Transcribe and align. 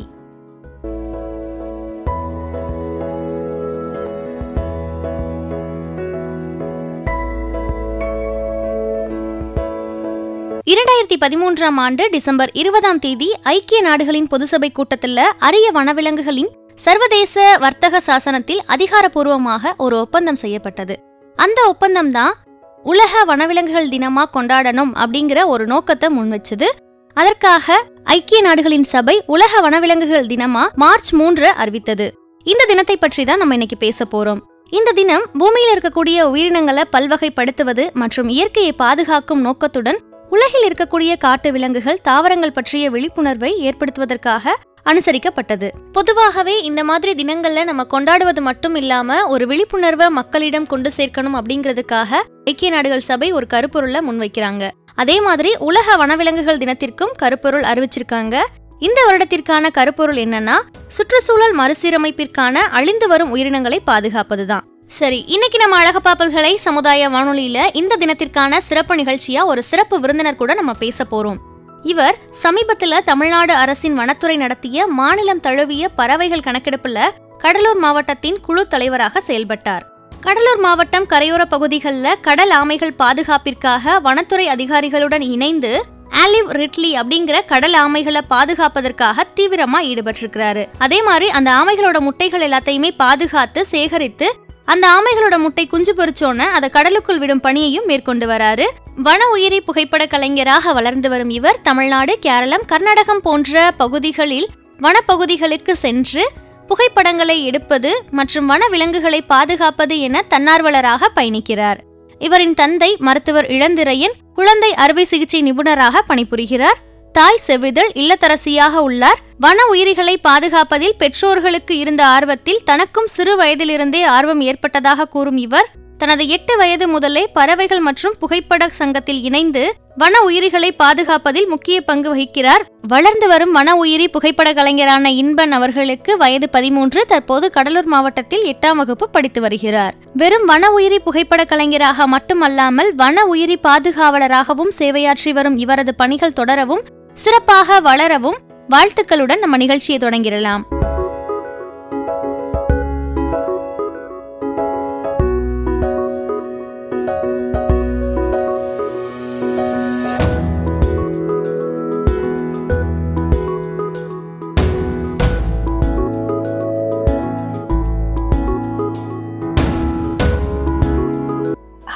இரண்டாயிரத்தி 10.65 11.17
பதிமூன்றாம் 11.21 11.79
ஆண்டு 11.85 12.09
டிசம்பர் 12.11 12.51
இருபதாம் 12.53 12.99
தேதி 12.99 13.29
ஐக்கிய 13.43 13.81
நாடுகளின் 13.81 14.29
பொதுசபை 14.31 14.73
கூட்டத்தில் 14.73 15.17
அரிய 15.39 15.71
வனவிலங்குகளின் 15.75 16.51
சர்வதேச 16.75 17.57
வர்த்தக 17.61 18.01
சாசனத்தில் 18.01 18.61
அதிகாரப்பூர்வமாக 18.67 19.73
ஒரு 19.77 19.97
ஒப்பந்தம் 19.99 20.35
செய்யப்பட்டது. 20.35 20.97
அந்த 21.37 21.61
ஒப்பந்தம் 21.69 22.11
தான் 22.11 22.35
உலக 22.85 23.25
வனவிலங்குகள் 23.25 23.89
தினமா 23.89 24.25
கொண்டாடணும் 24.33 24.93
அப்படிங்கிற 24.95 25.47
ஒரு 25.47 25.67
நோக்கத்தை 25.67 26.09
முன்வச்சது 26.19 26.69
அதற்காக 27.15 27.85
ஐக்கிய 28.05 28.41
நாடுகளின் 28.41 28.83
சபை 28.83 29.23
உலக 29.27 29.61
வனவிலங்குகள் 29.61 30.27
தினமா 30.27 30.69
மார்ச் 30.75 31.13
மூன்று 31.13 31.49
அறிவித்தது. 31.53 32.13
இந்த 32.43 32.65
தினத்தை 32.65 32.97
பற்றி 32.97 33.25
தான் 33.25 33.39
நம்ம 33.39 33.53
இன்னைக்கு 33.53 33.77
பேச 33.77 34.05
போறோம். 34.05 34.39
இந்த 34.71 34.93
தினம் 34.93 35.25
பூமியில் 35.39 35.79
இருக்கக்கூடிய 35.79 36.23
உயிரினங்களை 36.23 36.85
பல்வகைப்படுத்துவது 36.93 37.93
மற்றும் 37.93 38.29
இயற்கையை 38.29 38.73
பாதுகாக்கும் 38.73 39.41
நோக்கத்துடன் 39.41 39.99
உலகில் 40.31 40.73
இருக்கக்கூடிய 40.73 41.17
காட்டு 41.19 41.53
விலங்குகள் 41.53 42.01
தாவரங்கள் 42.03 42.53
பற்றிய 42.53 42.91
விழிப்புணர்வை 42.91 43.53
ஏற்படுத்துவதற்காக 43.61 44.55
அனுசரிக்கப்பட்டது. 44.91 45.69
பொதுவாகவே 45.93 46.63
இந்த 46.63 46.85
மாதிரி 46.85 47.25
தினங்கள்ல 47.25 47.65
நம்ம 47.65 47.85
கொண்டாடுவது 47.85 48.41
மட்டும் 48.41 48.75
இல்லாம 48.75 49.27
ஒரு 49.27 49.47
விழிப்புணர்வை 49.47 50.09
மக்களிடம் 50.09 50.67
கொண்டு 50.67 50.91
சேர்க்கணும் 50.97 51.37
அப்படிங்கிறதுக்காக 51.41 52.11
ஐக்கிய 52.45 52.71
நாடுகள் 52.71 53.01
சபை 53.01 53.33
ஒரு 53.33 53.47
கருப்பொருளை 53.55 54.01
முன்வைக்கிறாங்க. 54.11 54.71
அதே 54.95 55.21
மாதிரி 55.21 55.57
உலக 55.59 55.97
வனவிலங்குகள் 55.97 56.59
தினத்திற்கும் 56.59 57.13
கருப்பொருள் 57.17 57.67
அறிவிச்சிருக்காங்க. 57.73 58.37
இந்த 58.79 59.01
வருடத்திற்கான 59.07 59.71
கருப்பொருள் 59.71 60.17
என்னன்னா 60.17 60.57
சுற்றுச்சூழல் 60.89 61.57
மறுசீரமைப்பிற்கான 61.59 62.53
அழிந்து 62.53 63.09
வரும் 63.09 63.31
உயிரினங்களை 63.31 63.81
பாதுகாப்பதுதான். 63.87 64.67
சரி 64.87 65.25
இன்னைக்கு 65.27 65.59
நம்ம 65.59 65.77
அழகப்பாப்பல்களை 65.83 66.55
சமுதாய 66.55 67.09
வானொலியில 67.09 67.59
இந்த 67.73 67.97
தினத்திற்கான 68.01 68.59
சிறப்பு 68.59 68.95
நிகழ்ச்சியா 68.95 69.45
ஒரு 69.45 69.63
சிறப்பு 69.63 70.01
விருந்தினர் 70.01 70.37
கூட 70.37 70.55
நம்ம 70.55 70.73
பேச 70.73 71.05
போறோம். 71.11 71.39
இவர் 71.83 72.19
சமீபத்துல 72.43 72.99
தமிழ்நாடு 72.99 73.53
அரசின் 73.53 73.95
வனத்துறை 73.95 74.37
நடத்திய 74.37 74.87
மாநிலம் 74.87 75.41
தழுவிய 75.41 75.89
பறவைகள் 75.89 76.45
கணக்கெடுப்புல 76.47 77.01
கடலூர் 77.39 77.77
மாவட்டத்தின் 77.77 78.41
குழு 78.41 78.69
தலைவராக 78.69 79.21
செயல்பட்டார். 79.21 79.87
கடலூர் 80.21 80.59
மாவட்டம் 80.59 81.07
கரையோர 81.07 81.45
பகுதிகளில் 81.45 82.21
கடல் 82.21 82.51
ஆமைகள் 82.51 82.95
பாதுகாப்பிற்காக 82.99 84.01
வனத்துறை 84.01 84.49
அதிகாரிகளுடன் 84.49 85.21
இணைந்து 85.21 85.85
ஆலிவ் 86.11 86.51
ரிட்லி 86.51 87.01
அப்படிங்கிற 87.01 87.45
கடல் 87.47 87.73
ஆமைகளை 87.73 88.21
பாதுகாப்பதற்காக 88.29 89.27
தீவிரமா 89.37 89.81
ஈடுபட்டிருக்கிறாரு. 89.81 90.69
அதே 90.79 91.03
மாதிரி 91.03 91.31
அந்த 91.31 91.51
ஆமைகளோட 91.51 91.99
முட்டைகள் 91.99 92.51
எல்லாத்தையுமே 92.51 92.91
பாதுகாத்து 92.97 93.67
சேகரித்து 93.67 94.37
அந்த 94.73 94.87
ஆமைகளோட 94.95 95.39
முட்டை 95.39 95.67
குஞ்சு 95.67 95.93
பொறிச்சோன்னு 95.95 96.47
அதை 96.57 96.69
கடலுக்குள் 96.69 97.19
விடும் 97.19 97.41
பணியையும் 97.41 97.85
மேற்கொண்டு 97.85 98.27
வராரு. 98.27 98.65
வன 98.97 99.29
உயிரி 99.29 99.61
புகைப்பட 99.61 100.07
கலைஞராக 100.07 100.73
வளர்ந்து 100.73 101.09
வரும் 101.09 101.31
இவர் 101.31 101.61
தமிழ்நாடு 101.63 102.19
கேரளம் 102.19 102.65
கர்நாடகம் 102.67 103.23
போன்ற 103.23 103.73
பகுதிகளில் 103.77 104.49
வனப்பகுதிகளுக்கு 104.79 105.73
சென்று 105.73 106.25
புகைப்படங்களை 106.67 107.45
எடுப்பது 107.45 107.91
மற்றும் 108.11 108.47
வன 108.47 108.69
விலங்குகளை 108.69 109.23
பாதுகாப்பது 109.23 110.01
என 110.01 110.25
தன்னார்வலராக 110.31 111.09
பயணிக்கிறார். 111.17 111.79
இவரின் 112.19 112.55
தந்தை 112.55 112.97
மருத்துவர் 112.99 113.47
இளந்திரையன் 113.47 114.17
குழந்தை 114.35 114.75
அறுவை 114.75 115.05
சிகிச்சை 115.05 115.43
நிபுணராக 115.43 116.03
பணிபுரிகிறார். 116.09 116.79
தாய் 117.19 117.45
செவிதழ் 117.47 117.91
இல்லத்தரசியாக 117.95 118.75
உள்ளார். 118.77 119.21
வன 119.39 119.65
உயிரிகளை 119.67 120.21
பாதுகாப்பதில் 120.29 120.95
பெற்றோர்களுக்கு 120.99 121.79
இருந்த 121.79 122.07
ஆர்வத்தில் 122.07 122.61
தனக்கும் 122.65 123.07
சிறு 123.07 123.37
வயதிலிருந்தே 123.37 124.03
ஆர்வம் 124.03 124.41
ஏற்பட்டதாக 124.41 125.05
கூறும் 125.05 125.37
இவர் 125.37 125.69
தனது 125.99 126.29
எட்டு 126.29 126.57
வயது 126.57 126.89
முதலே 126.89 127.27
பறவைகள் 127.33 127.81
மற்றும் 127.81 128.15
புகைப்பட 128.19 128.69
சங்கத்தில் 128.69 129.23
இணைந்து 129.23 129.63
வன 129.97 130.21
உயிரிகளை 130.21 130.73
பாதுகாப்பதில் 130.73 131.47
முக்கிய 131.47 131.81
பங்கு 131.81 132.09
வகிக்கிறார். 132.15 132.63
வளர்ந்து 132.89 133.29
வரும் 133.29 133.53
வன 133.53 133.75
உயிரி 133.77 134.09
புகைப்பட 134.09 134.53
கலைஞரான 134.53 135.11
இன்பன் 135.11 135.53
அவர்களுக்கு 135.53 136.17
வயது 136.17 136.49
பதிமூன்று 136.49 137.05
தற்போது 137.07 137.51
கடலூர் 137.51 137.85
மாவட்டத்தில் 137.85 138.45
எட்டாம் 138.45 138.77
வகுப்பு 138.77 139.11
படித்து 139.11 139.41
வருகிறார். 139.41 139.95
வெறும் 140.15 140.45
வன 140.45 140.71
உயிரி 140.71 140.99
புகைப்பட 140.99 141.45
கலைஞராக 141.45 142.07
மட்டுமல்லாமல் 142.07 142.95
வன 142.95 143.25
உயிரி 143.25 143.59
பாதுகாவலராகவும் 143.63 144.73
சேவையாற்றி 144.79 145.33
வரும் 145.33 145.57
இவரது 145.57 145.95
பணிகள் 145.95 146.33
தொடரவும் 146.33 146.85
சிறப்பாக 147.23 147.81
வளரவும் 147.81 148.37
வாழ்த்துக்களுடன் 148.71 149.39
நம்ம 149.39 149.57
நிகழ்ச்சியை 149.57 150.01
தொடங்கிடலாம். 150.01 150.65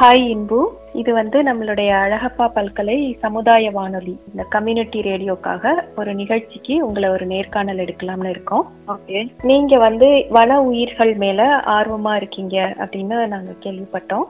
ஹாய் 0.00 0.24
இன்பு 0.28 0.60
இது 0.92 1.12
வந்து 1.12 1.42
நம்மளுடைய 1.42 1.88
அழகப்பா 1.88 2.50
பல்கலை 2.54 3.19
சமுதாய 3.19 3.70
வானொலி 3.70 4.20
இந்த 4.30 4.42
கம்யூனிட்டி 4.48 5.00
ரேடியோக்காக 5.00 5.82
ஒரு 5.97 6.14
நிகழ்ச்சிக்கு 6.14 6.86
உங்களை 6.86 7.08
ஒரு 7.08 7.26
நேர்காணல் 7.26 7.76
எடுக்கலாம்னு 7.76 8.28
இருக்கோம். 8.28 8.72
ஓகே. 8.88 9.32
நீங்க 9.42 9.78
வந்து 9.78 10.26
வன 10.31 10.60
உயிர்கள் 10.62 11.14
மேல 11.14 11.62
ஆர்வமா 11.66 12.14
இருக்கீங்க 12.14 12.75
அப்படின்னு 12.78 13.26
நாங்க 13.26 13.50
கேள்விப்பட்டோம். 13.60 14.25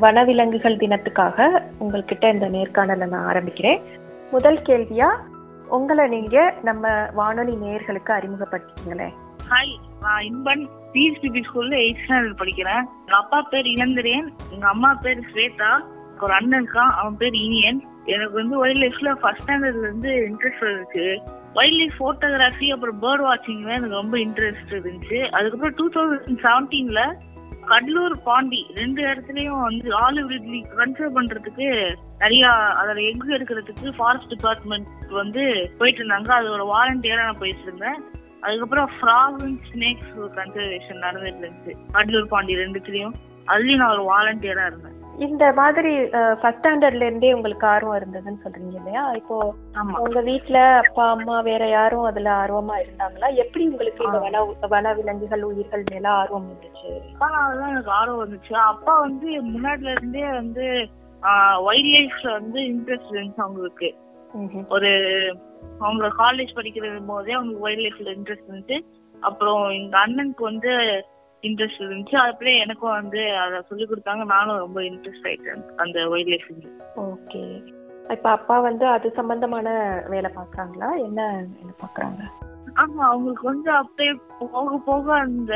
வனவிலங்குகள் 0.00 0.76
தினத்துக்காக 0.76 1.62
உங்கள்கிட்ட 1.80 2.32
இந்த 2.32 2.48
நேர்காணலை 2.48 3.08
நான் 3.08 3.34
ஆரம்பிக்கிறேன். 3.34 3.80
முதல் 4.30 4.58
கேள்வியா 4.58 5.16
உங்களை 5.68 6.08
நீங்க 6.08 6.54
நம்ம 6.62 7.06
வானொலி 7.14 7.54
நேயர்களுக்கு 7.54 8.10
அறிமுகப்படுத்திக்கங்களேன். 8.10 9.12
ஹாய் 9.50 10.24
இன்பன் 10.24 10.68
பிஎஸ்பிபி 10.92 11.42
ஸ்கூல்ல 11.44 11.74
எயிட் 11.74 11.96
ஸ்டாண்டர்ட் 12.08 12.40
படிக்கிறேன். 12.40 12.82
எங்க 12.98 13.16
அப்பா 13.16 13.42
பேர் 13.42 13.64
இளந்திரேன். 13.64 14.28
எங்க 14.50 14.68
அம்மா 14.68 14.94
பேர் 14.94 15.18
ஸ்வேதா. 15.34 15.80
ஒரு 16.20 16.32
அண்ணன் 16.32 16.68
இருக்கான். 16.68 16.92
அவன் 16.92 17.16
பேர் 17.16 17.32
இனியன். 17.32 17.84
எனக்கு 18.04 18.32
வந்து 18.32 18.56
வைல்ட் 18.58 18.84
லைஃப்ல 18.84 19.14
ஃபர்ஸ்ட் 19.14 19.48
ஸ்டாண்டர்ட்ல 19.48 19.82
இருந்து 19.82 20.10
இன்ட்ரெஸ்ட் 20.10 20.74
இருக்கு. 20.74 21.22
வைல்ட் 21.54 21.76
லைஃப் 21.76 21.98
போட்டோகிராஃபி 21.98 22.68
அப்புறம் 22.68 23.02
பேர்ட் 23.02 23.30
வாட்சிங்ல 23.30 23.68
எனக்கு 23.68 23.88
ரொம்ப 23.88 24.16
இன்ட்ரெஸ்ட் 24.16 24.70
இருந்துச்சு. 24.70 25.28
அதுக்கப்புறம் 25.28 25.74
டூ 25.76 26.00
தௌசண்ட் 26.00 26.38
செவன்டீன்ல 26.42 27.14
கடலூர் 27.66 28.22
பாண்டி 28.22 28.66
ரெண்டு 28.74 29.02
இடத்துலயும் 29.02 29.60
வந்து 29.60 30.10
ஆலிவ் 30.10 30.30
ரிட்லி 30.32 30.64
கன்சர் 30.76 31.10
பண்றதுக்கு 31.14 31.94
நிறைய 32.18 32.48
அதோட 32.50 33.08
எக் 33.08 33.24
எடுக்கிறதுக்கு 33.28 33.92
ஃபாரஸ்ட் 33.96 34.28
டிபார்ட்மெண்ட் 34.28 34.88
வந்து 35.10 35.70
போயிட்டு 35.78 36.06
இருந்தாங்க. 36.06 36.32
அதோட 36.40 36.66
வாலண்டியரா 36.74 37.16
நான் 37.16 37.36
போயிட்டு 37.38 37.62
இருந்தேன். 37.62 38.02
அதுக்கப்புறம் 38.46 38.88
ஃப்ராக் 38.96 39.42
அண்ட் 39.46 39.60
ஸ்னேக்ஸ் 39.70 40.14
கன்சர்வேஷன் 40.38 41.04
நடந்துட்டு 41.06 41.44
இருந்துச்சு 41.44 41.74
கடலூர் 41.96 42.32
பாண்டி 42.32 42.62
ரெண்டுத்துலயும். 42.62 43.14
அதுலயும் 43.52 43.80
நான் 43.82 43.94
ஒரு 43.96 44.04
வாலண்டியரா 44.10 44.64
இருந்தேன். 44.70 44.98
இந்த 45.24 45.44
மாதிரி 45.58 45.90
ஃபர்ஸ்ட் 46.40 46.60
ஸ்டாண்டர்ட்ல 46.60 47.06
இருந்தே 47.08 47.32
உங்களுக்கு 47.36 47.66
ஆர்வம் 47.72 47.96
இருந்ததுன்னு 47.98 48.42
சொல்றீங்க 48.44 48.76
இல்லையா? 48.80 49.02
இப்போ 49.20 49.36
உங்க 50.04 50.20
வீட்ல 50.28 50.58
அப்பா 50.82 51.04
அம்மா 51.14 51.36
வேற 51.48 51.62
யாரும் 51.74 52.08
அதுல 52.10 52.30
ஆர்வமா 52.42 52.76
இருந்தாங்களா? 52.84 53.28
எப்படி 53.42 53.64
உங்களுக்கு 53.70 54.06
இந்த 54.08 54.20
வன 54.24 54.42
வன 54.74 54.94
விலங்குகள் 55.00 55.44
உயிர்கள் 55.50 55.84
மேல 55.92 56.08
ஆர்வம் 56.20 56.48
இருந்துச்சு 56.48 56.92
அப்பாதான் 57.12 57.72
எனக்கு 57.74 57.92
ஆர்வம் 57.98 58.22
வந்துச்சு. 58.24 58.54
அப்பா 58.72 58.94
வந்து 59.06 59.28
முன்னாடில 59.52 59.94
இருந்தே 59.96 60.26
வந்து 60.40 60.66
வைல்ட் 61.66 61.92
லைஃப்ல 61.96 62.30
வந்து 62.40 62.60
இன்ட்ரெஸ்ட் 62.72 63.14
இருந்துச்சு 63.14 63.46
அவங்களுக்கு. 63.46 63.90
ஒரு 64.76 64.92
அவங்க 65.84 66.08
காலேஜ் 66.18 66.56
படிக்கிறது 66.56 67.00
போதே 67.06 67.32
அவங்களுக்கு 67.32 67.64
வைல்ட் 67.64 67.84
லைஃப்ல 67.86 68.14
இன்ட்ரெஸ்ட் 68.16 68.48
இருந்துச்சு. 68.48 68.78
அப்புறம் 69.22 69.62
எங்க 69.70 69.96
அண்ணனுக்கு 69.98 70.42
வந்து 70.42 70.70
இன்ட்ரெஸ்ட் 71.42 71.84
இருந்துச்சு. 71.84 72.16
அப்படியே 72.16 72.56
எனக்கும் 72.58 72.96
வந்து 73.00 73.22
அதை 73.36 73.60
சொல்லி 73.68 73.84
கொடுத்தாங்க. 73.84 74.24
நானும் 74.24 74.58
ரொம்ப 74.58 74.80
இன்ட்ரெஸ்ட் 74.80 75.28
ஆயிட்டேன் 75.28 75.64
அந்த 75.76 76.08
வைல்ட் 76.08 76.28
லைஃப் 76.28 76.50
ஓகே 77.06 77.42
இப்ப 78.10 78.28
அப்பா 78.30 78.60
வந்து 78.60 78.84
அது 78.86 79.06
சம்பந்தமான 79.10 79.68
வேலை 80.08 80.30
பாக்குறாங்களா 80.34 80.88
என்ன 80.98 81.20
வேலை 81.58 81.74
பாக்குறாங்க 81.82 82.22
ஆமா 82.74 83.02
அவங்களுக்கு 83.02 83.46
வந்து 83.46 83.70
அப்படியே 83.70 84.12
போக 84.38 84.76
போக 84.86 85.06
அந்த 85.14 85.52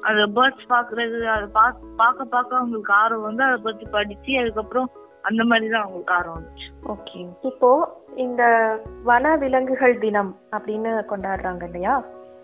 அந்த 0.00 0.22
பேர்ட்ஸ் 0.36 0.66
பாக்குறது 0.68 1.18
அதை 1.26 1.46
பார்க்க 1.52 2.24
பார்க்க 2.24 2.56
அவங்களுக்கு 2.56 2.92
ஆர்வம் 2.92 3.22
வந்து 3.22 3.44
அதை 3.44 3.58
பத்தி 3.62 3.86
படிச்சு 3.90 4.32
அதுக்கப்புறம் 4.40 4.88
அந்த 5.28 5.42
மாதிரி 5.50 5.66
தான் 5.72 5.84
அவங்களுக்கு 5.84 6.14
ஆர்வம் 6.16 6.36
வந்துச்சு. 6.38 6.68
ஓகே 6.94 7.20
இப்போ 7.50 7.70
இந்த 8.24 8.42
வன 9.08 9.34
விலங்குகள் 9.42 9.96
தினம் 10.04 10.32
அப்படின்னு 10.56 10.92
கொண்டாடுறாங்க 11.12 11.64
இல்லையா? 11.70 11.94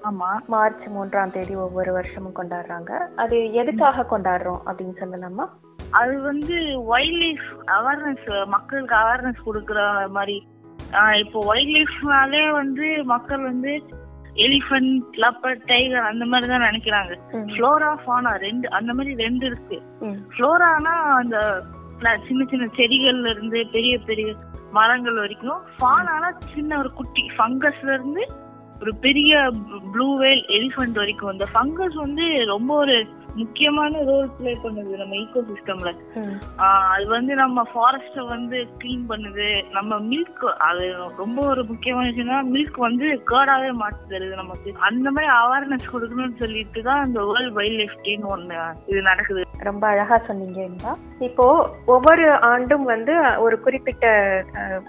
ஆமா. 0.09 0.31
மார்ச் 0.53 0.87
மூன்றாம் 0.95 1.35
தேதி 1.35 1.55
ஒவ்வொரு 1.65 1.91
வருஷமும் 1.99 2.39
கொண்டாடுறாங்க. 2.39 2.93
அது 3.23 3.37
எதுக்காக 3.61 4.07
கொண்டாடுறோம் 4.13 4.63
அப்படின்னு 4.69 4.95
சொல்லலாமா? 5.03 5.47
அது 6.01 6.15
வந்து 6.31 6.57
வைல்ட் 6.91 7.19
லைஃப் 7.23 7.49
அவேர்னஸ் 7.77 8.27
மக்களுக்கு 8.55 8.95
அவேர்னஸ் 9.03 9.47
கொடுக்குற 9.49 9.81
மாதிரி. 10.17 10.37
இப்போ 11.23 11.41
வைல்ட் 11.51 11.75
லைஃப்னாலே 11.77 12.45
வந்து 12.61 12.87
மக்கள் 13.13 13.43
வந்து 13.51 13.73
எலிஃபண்ட் 14.47 15.17
லப்பர் 15.23 15.59
டைகர் 15.71 16.09
அந்த 16.11 16.25
மாதிரி 16.33 16.47
தான் 16.51 16.67
நினைக்கிறாங்க. 16.69 17.13
ஃப்ளோரா 17.53 17.91
ஃபானா 18.05 18.33
ரெண்டு 18.47 18.67
அந்த 18.79 18.91
மாதிரி 18.99 19.13
ரெண்டு 19.25 19.45
இருக்கு. 19.51 19.79
ஃப்ளோரானா 20.35 20.95
அந்த 21.21 21.39
சின்ன 22.29 22.45
சின்ன 22.51 22.69
செடிகள்ல 22.77 23.31
இருந்து 23.31 23.67
பெரிய 23.73 23.99
பெரிய 23.99 24.35
மரங்கள் 24.73 25.15
வரைக்கும் 25.15 25.61
ஃபானானா 25.79 26.39
சின்ன 26.55 26.79
ஒரு 26.79 26.93
குட்டி 26.93 27.31
ஃபங்கஸ்ல 27.39 27.93
இருந்து 27.93 28.27
ஒரு 28.81 28.95
பெரிய 28.95 29.51
ப்ளூ 29.93 30.19
வேல் 30.19 30.45
எலிஃபண்ட் 30.49 30.93
வரைக்கும். 30.93 31.33
இந்த 31.33 31.47
ஃபங்கஸ் 31.55 31.95
வந்து 31.95 32.45
ரொம்ப 32.47 32.75
ஒரு 32.75 33.07
முக்கியமான 33.41 34.03
ரோல் 34.09 34.29
ப்ளே 34.39 34.53
பண்ணுது 34.65 34.93
நம்ம 35.01 35.17
ஈகோ 35.23 35.41
சிஸ்டம்ல. 35.51 35.91
அது 36.95 37.07
வந்து 37.17 37.33
நம்ம 37.43 37.65
ஃபாரஸ்ட 37.73 38.25
வந்து 38.33 38.59
க்ளீன் 38.81 39.05
பண்ணுது. 39.13 39.49
நம்ம 39.77 39.99
மில்க் 40.11 40.45
அது 40.69 40.85
ரொம்ப 41.23 41.39
ஒரு 41.53 41.65
முக்கியமான 41.71 42.07
விஷயம்னா 42.11 42.41
மில்க் 42.55 42.79
வந்து 42.89 43.07
கேர்டாவே 43.33 43.71
மாத்தி 43.83 44.05
தருது 44.13 44.37
நமக்கு. 44.43 44.73
அந்த 44.91 45.07
மாதிரி 45.17 45.31
அவேர்னஸ் 45.41 45.93
கொடுக்கணும்னு 45.95 46.41
சொல்லிட்டு 46.43 46.83
தான் 46.89 47.05
இந்த 47.09 47.21
வேர்ல்ட் 47.31 47.57
வைல்ட் 47.61 47.79
லைஃப் 47.81 47.97
டேன்னு 48.07 48.33
ஒண்ணு 48.37 48.59
இது 48.93 49.03
நடக்குது. 49.11 49.43
ரொம்ப 49.71 49.85
அழகா 49.93 50.19
சொன்னீங்க 50.29 50.61
இன்பா. 50.69 50.93
இப்போ 51.29 51.47
ஒவ்வொரு 51.97 52.27
ஆண்டும் 52.53 52.87
வந்து 52.95 53.15
ஒரு 53.47 53.59
குறிப்பிட்ட 53.67 54.07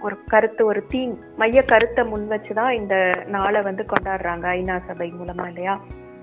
ஒரு 0.06 0.16
கருத்து 0.34 0.62
ஒரு 0.72 0.82
தீம் 0.94 1.14
மைய 1.42 1.62
கருத்தை 1.74 2.04
முன் 2.12 2.32
வச்சுதான் 2.36 2.72
இந்த 2.82 2.96
நாளை 3.36 3.62
வந்து 3.70 3.86
கொண்டாடுறாங்க 3.92 4.48
ஐநா 4.60 4.78
சபை 4.88 5.10
மூலமா 5.20 5.46
இல்லையா? 5.52 5.76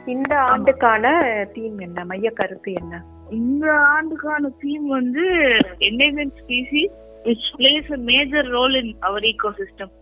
இந்த 0.06 0.32
ஆண்டுக்கான 0.46 1.04
தீம் 1.54 1.78
என்ன? 1.80 2.04
மைய 2.04 2.30
கருத்து 2.32 2.70
என்ன? 2.80 2.94
இந்த 3.38 3.64
ஆண்டுக்கான 3.90 4.50
தீம் 4.60 4.86
வந்து 4.94 5.24
endangered 5.88 6.32
species 6.38 6.94
which 7.26 7.48
plays 7.56 7.90
a 7.92 8.00
major 8.08 8.48
role 8.50 8.76
in 8.80 8.92
our 9.00 9.26
ecosystem 9.58 9.92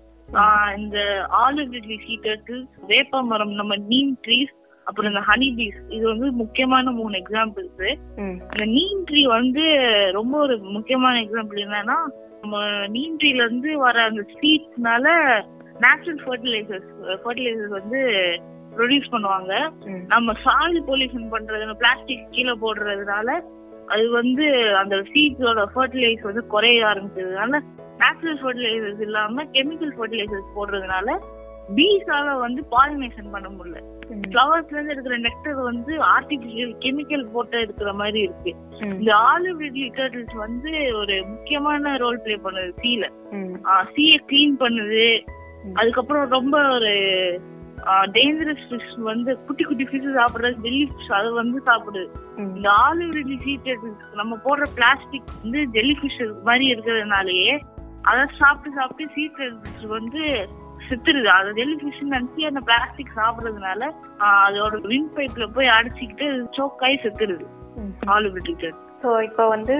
இந்த 0.79 0.99
ஆலிவிட்லி 1.41 1.99
சீட்டர்ஸ் 2.05 2.49
வேப்ப 2.91 3.23
மரம் 3.29 3.53
நம்ம 3.55 3.77
நீம் 3.87 4.15
ட்ரீஸ் 4.25 4.55
அப்புறம் 4.87 5.11
இந்த 5.13 5.23
ஹனி 5.29 5.49
பீஸ் 5.57 5.79
இது 5.89 6.05
வந்து 6.07 6.29
முக்கியமான 6.41 6.93
மூணு 6.93 7.15
எக்ஸாம்பிள்ஸ் 7.23 7.83
இந்த 8.25 8.67
நீம் 8.75 9.03
ட்ரீ 9.09 9.23
வந்து 9.35 9.65
ரொம்ப 10.13 10.35
ஒரு 10.39 10.57
முக்கியமான 10.77 11.15
எக்ஸாம்பிள் 11.25 11.65
என்னன்னா 11.65 11.99
நம்ம 12.43 12.57
நீம் 12.89 13.17
ட்ரீல 13.21 13.45
இருந்து 13.45 13.73
வர 13.79 14.05
அந்த 14.09 14.25
சீட்ஸ்னால 14.35 15.07
நேச்சுரல் 15.85 16.23
ஃபர்டிலைசர்ஸ் 16.25 16.89
ஃபர்டிலைசர்ஸ் 17.23 17.77
வந்து 17.79 18.01
ப்ரொடியூஸ் 18.79 19.13
பண்ணுவாங்க. 19.15 19.53
நம்ம 20.15 20.35
சாயில் 20.45 20.87
பொல்யூஷன் 20.91 21.33
பண்றது 21.35 21.79
பிளாஸ்டிக் 21.83 22.31
கீழே 22.37 22.55
போடுறதுனால 22.65 23.29
அது 23.95 24.07
வந்து 24.11 24.47
அந்த 24.81 24.95
சீட்ஸோட 25.13 25.61
ஃபர்டிலைசர் 25.75 26.31
வந்து 26.31 26.45
குறைய 26.55 26.81
ஆரம்பிச்சதுனால 26.93 27.61
நேச்சுரல் 28.03 28.41
ஃபர்டிலைசர்ஸ் 28.43 29.03
இல்லாம 29.07 29.45
கெமிக்கல் 29.55 29.95
ஃபர்டிலைசர்ஸ் 29.99 30.57
போடுறதுனால 30.57 31.17
பீஸால 31.77 32.27
வந்து 32.43 32.61
பாலினேஷன் 32.75 33.33
பண்ண 33.33 33.49
முடியல. 33.55 33.79
ஃப்ளவர்ஸ்ல 34.29 34.77
இருந்து 34.77 34.93
எடுக்கிற 34.95 35.17
நெக்டர் 35.25 35.59
வந்து 35.71 35.93
ஆர்டிபிஷியல் 36.13 36.71
கெமிக்கல் 36.85 37.25
போட்டு 37.33 37.57
எடுக்கிற 37.65 37.91
மாதிரி 38.01 38.21
இருக்கு. 38.27 38.53
இந்த 38.99 39.11
ஆலிவ் 39.33 39.59
ரிட்லி 39.65 39.89
டர்டில்ஸ் 39.99 40.37
வந்து 40.45 40.71
ஒரு 41.01 41.17
முக்கியமான 41.33 41.97
ரோல் 42.03 42.23
ப்ளே 42.25 42.37
பண்ணுது 42.47 42.73
சீல 42.83 43.07
சீயை 43.93 44.19
க்ளீன் 44.31 44.57
பண்ணுது. 44.63 45.05
அதுக்கப்புறம் 45.81 46.33
ரொம்ப 46.37 46.57
ஒரு 46.77 46.95
டேஞ்சரஸ் 47.87 48.65
ஃபிஷ் 48.69 48.95
வந்து 48.99 49.45
குட்டி 49.47 49.65
குட்டி 49.65 49.85
ஃபிஷ் 49.85 50.09
சாப்பிடுறது 50.19 50.63
ஜெல்லி 50.67 50.89
ஃபிஷ் 50.91 51.13
அது 51.13 51.33
வந்து 51.33 51.63
சாப்பிடுது 51.67 52.05
இந்த 52.37 52.71
ஆலிவ் 52.71 53.43
சீட் 53.45 53.69
நம்ம 54.15 54.39
போடுற 54.45 54.63
பிளாஸ்டிக் 54.75 55.35
வந்து 55.43 55.67
ஜெல்லி 55.67 55.99
ஃபிஷ் 56.03 56.43
மாதிரி 56.45 56.75
இருக்கிறதுனாலயே 56.75 57.61
அதை 58.03 58.25
சாப்பிட்டு 58.37 58.77
சாப்பிட்டு 58.77 59.13
சீட் 59.13 59.39
ஃபிஷ் 59.39 59.87
வந்து 59.87 60.49
செத்துருது. 60.89 61.25
அது 61.25 61.55
ஜெல்லி 61.55 61.77
ஃபிஷ் 61.77 62.03
நினைச்சு 62.11 62.43
அந்த 62.47 62.61
பிளாஸ்டிக் 62.61 63.17
சாப்பிடுறதுனால 63.17 63.91
அதோட 64.19 64.87
வின் 64.87 65.11
பைப்ல 65.17 65.47
போய் 65.53 65.67
அடிச்சுக்கிட்டு 65.67 66.27
சோக்காய் 66.59 67.03
செத்துருது. 67.03 67.47
ஆலிவ் 68.07 68.37
ரிட்லி 68.39 68.57
ஸோ 69.03 69.11
இப்போ 69.27 69.45
வந்து 69.53 69.75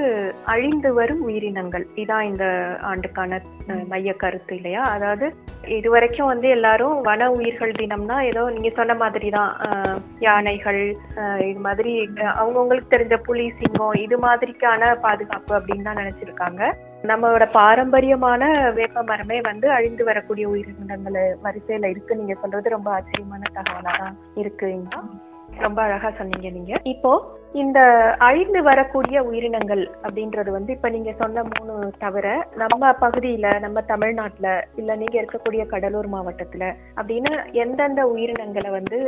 அழிந்து 0.53 0.91
வரும் 0.99 1.23
உயிரினங்கள். 1.29 1.85
இதான் 2.03 2.27
இந்த 2.31 2.45
ஆண்டுக்கான 2.91 3.41
மைய 3.93 4.13
கருத்து 4.23 4.53
இல்லையா? 4.59 4.83
அதாவது 4.97 5.27
இது 5.77 5.89
வரைக்கும் 5.95 6.31
வந்து 6.33 6.49
எல்லாரும் 6.57 6.97
வன 7.09 7.31
உயிர்கள் 7.37 7.79
தினம்னா 7.81 8.17
ஏதோ 8.31 8.43
நீங்க 8.57 8.71
சொன்ன 8.77 8.97
மாதிரி 9.03 9.29
தான் 9.37 9.53
யானைகள் 10.27 10.81
இது 11.49 11.61
மாதிரி 11.67 11.93
அவங்கவுங்களுக்கு 12.41 12.95
தெரிஞ்ச 12.95 13.17
புலி 13.29 13.47
சிங்கம் 13.61 14.01
இது 14.05 14.19
மாதிரிக்கான 14.27 14.93
பாதுகாப்பு 15.07 15.55
அப்படின்னு 15.59 15.89
தான் 15.89 16.01
நினைச்சிருக்காங்க. 16.03 16.63
நம்மளோட 17.11 17.45
பாரம்பரியமான 17.61 18.45
வேப்ப 18.79 19.03
மரமே 19.11 19.41
வந்து 19.51 19.67
அழிந்து 19.79 20.05
வரக்கூடிய 20.11 20.47
உயிரினங்கள் 20.53 21.19
வரிசையில 21.47 21.91
இருக்கு. 21.95 22.21
நீங்க 22.21 22.37
சொல்றது 22.45 22.77
ரொம்ப 22.77 22.91
ஆச்சரியமான 22.99 23.51
தகவலா 23.59 23.95
தான் 24.03 24.17
இருக்கு 24.43 24.69
ரொம்ப 25.67 25.81
அழகா 25.83 26.11
சொன்னீங்க 26.11 26.49
நீங்க. 26.51 26.73
இப்போ 26.85 27.13
இந்த 27.53 27.79
அழிந்து 28.19 28.61
வரக்கூடிய 28.63 29.19
உயிரினங்கள் 29.23 29.83
அப்படின்றது 30.05 30.51
வந்து 30.51 30.71
இப்ப 30.73 30.89
நீங்க 30.89 31.13
சொன்ன 31.13 31.45
மூணு 31.45 31.75
தவிர 31.99 32.27
நம்ம 32.63 32.91
பகுதியில 33.01 33.47
நம்ம 33.61 33.81
தமிழ்நாட்டுல 33.83 34.49
இல்ல 34.77 34.97
நீங்க 34.97 35.17
இருக்கக்கூடிய 35.23 35.65
கடலூர் 35.67 36.09
மாவட்டத்துல 36.15 36.67
அப்படின்னு 36.97 37.33
எந்தெந்த 37.65 38.03
உயிரினங்களை 38.07 38.71
வந்து 38.71 38.99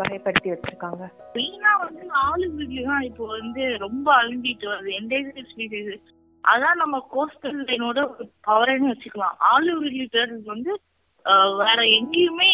வகைப்படுத்தி 0.00 0.52
வச்சிருக்காங்க? 0.52 1.02
மெயினா 1.34 1.72
வந்து 1.84 2.06
ஆலிவ் 2.28 2.86
தான் 2.88 3.06
இப்போ 3.10 3.26
வந்து 3.38 3.64
ரொம்ப 3.78 4.08
அழிஞ்சிட்டு 4.22 4.68
வருது. 4.72 4.90
என்டேஜர் 5.00 5.50
ஸ்பீசிஸ் 5.52 6.08
அதான் 6.44 6.80
நம்ம 6.82 6.98
கோஸ்டல் 7.14 7.58
லைனோட 7.68 8.00
பவரன்னு 8.48 8.92
வச்சுக்கலாம். 8.92 9.36
ஆலிவ் 9.54 9.82
ரிட்லி 9.86 10.38
வந்து 10.54 10.72
வேற 11.60 11.80
எங்கேயுமே 11.96 12.48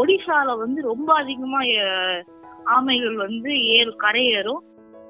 ஒடிசால 0.00 0.48
வந்து 0.58 0.80
ரொம்ப 0.82 1.10
அதிகமா 1.14 1.60
ஆமைகள் 2.74 3.16
வந்து 3.16 3.50
ஏறு 3.76 3.92
கரையேறும் 3.96 4.62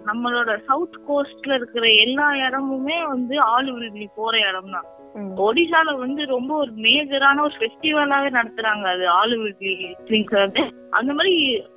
நம்மளோட 0.07 0.51
சவுத் 0.67 0.99
கோஸ்ட்ல 1.09 1.55
இருக்கிற 1.55 1.87
எல்லா 2.05 2.27
இடமுமே 2.47 2.99
வந்து 3.07 3.35
ஆலிவ் 3.55 3.81
ரிட்லி 3.85 4.09
போற 4.15 4.35
இடம் 4.49 4.71
தான் 4.71 4.89
ஒடிசால 5.45 5.93
வந்து 5.99 6.23
ரொம்ப 6.27 6.51
ஒரு 6.57 6.73
மேஜரான 6.77 7.43
ஒரு 7.43 7.55
ஃபெஸ்டிவலாவே 7.61 8.31
நடத்துறாங்க 8.31 8.87
அது 8.89 9.05
ஆலிவ் 9.21 9.45
ட்ரிங்க்ஸ் 10.09 10.39
வந்து. 10.39 10.63
அந்த 10.91 11.11
மாதிரி 11.15 11.35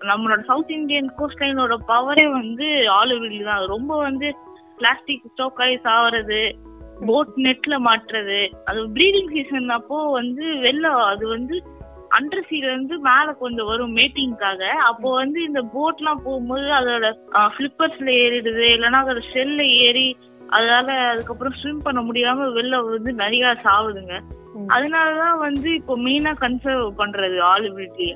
நம்மளோட 0.07 0.41
சவுத் 0.43 0.71
இந்தியன் 0.71 1.09
கோஸ்ட் 1.15 1.41
லைனோட 1.41 1.75
பவரே 1.87 2.25
வந்து 2.31 2.67
ஆலிவ் 2.89 3.23
தான். 3.43 3.57
அது 3.57 3.67
ரொம்ப 3.67 3.93
வந்து 3.97 4.29
பிளாஸ்டிக் 4.77 5.29
ஸ்டோக் 5.33 5.61
ஆகி 5.61 5.77
சாவறது 5.87 6.41
போட் 7.07 7.33
நெட்ல 7.37 7.75
மாட்டுறது. 7.87 8.39
அது 8.65 8.79
ப்ரீடிங் 8.97 9.31
சீசன் 9.35 9.69
அப்போ 9.69 9.99
வந்து 10.11 10.45
வெளில 10.65 10.87
அது 11.13 11.27
வந்து 11.27 11.57
அண்டர் 12.11 12.47
சீல 12.47 12.69
இருந்து 12.71 12.95
மேல 13.07 13.33
கொஞ்சம் 13.41 13.69
வரும் 13.69 13.95
மேட்டிங்காக 13.97 14.61
அப்போ 14.89 15.09
வந்து 15.21 15.39
இந்த 15.43 15.61
போட்லாம் 15.75 16.23
போகும்போது 16.25 16.67
அதோட 16.77 17.07
ஃபிளிப்பர்ஸ்ல 17.53 18.09
ஏறிடுது. 18.23 18.65
இல்லைன்னா 18.75 19.01
அதோட 19.03 19.21
ஷெல்ல 19.31 19.61
ஏறி 19.85 20.07
அதனால 20.49 20.87
அதுக்கப்புறம் 21.09 21.57
ஸ்விம் 21.59 21.85
பண்ண 21.85 21.99
முடியாம 22.01 22.47
வெளில 22.55 22.77
வந்து 22.87 23.11
நிறைய 23.13 23.53
சாவுதுங்க. 23.65 24.15
அதனாலதான் 24.73 25.37
வந்து 25.47 25.69
இப்போ 25.75 25.95
மெயினா 26.05 26.31
கன்சர்வ் 26.43 26.99
பண்றது 27.01 27.37
ஆலிவ் 27.49 27.79
ரிட்லி 27.81 28.09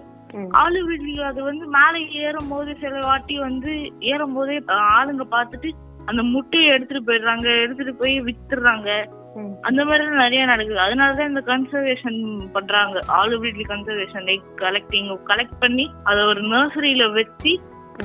அது 1.30 1.40
வந்து 1.44 1.66
மேலே 1.76 2.00
ஏறும் 2.22 2.52
போது 2.52 2.72
சில 2.76 2.94
வாட்டி 3.00 3.36
வந்து 3.40 3.74
ஏறும் 4.12 4.36
போதே 4.38 4.56
ஆளுங்க 4.94 5.26
பார்த்துட்டு 5.36 5.70
அந்த 6.10 6.22
முட்டையை 6.32 6.70
எடுத்துட்டு 6.76 7.08
போயிடுறாங்க 7.10 7.48
எடுத்துட்டு 7.64 7.94
போய் 7.96 8.16
வித்துடுறாங்க. 8.28 8.90
அந்த 9.62 9.82
மாதிரி 9.86 10.06
நிறைய 10.08 10.46
நடக்குது. 10.46 10.80
அதனாலதான் 10.86 11.32
இந்த 11.32 11.44
கன்சர்வேஷன் 11.46 12.20
பண்றாங்க. 12.52 13.00
Olive 13.08 13.36
ridley 13.40 13.66
conservation 13.70 14.28
like 14.30 14.48
collecting 14.64 15.10
collect 15.32 15.60
பண்ணி 15.60 15.86
அதை 16.04 16.24
ஒரு 16.24 16.42
நர்சரியில 16.42 17.12
வச்சு 17.14 17.54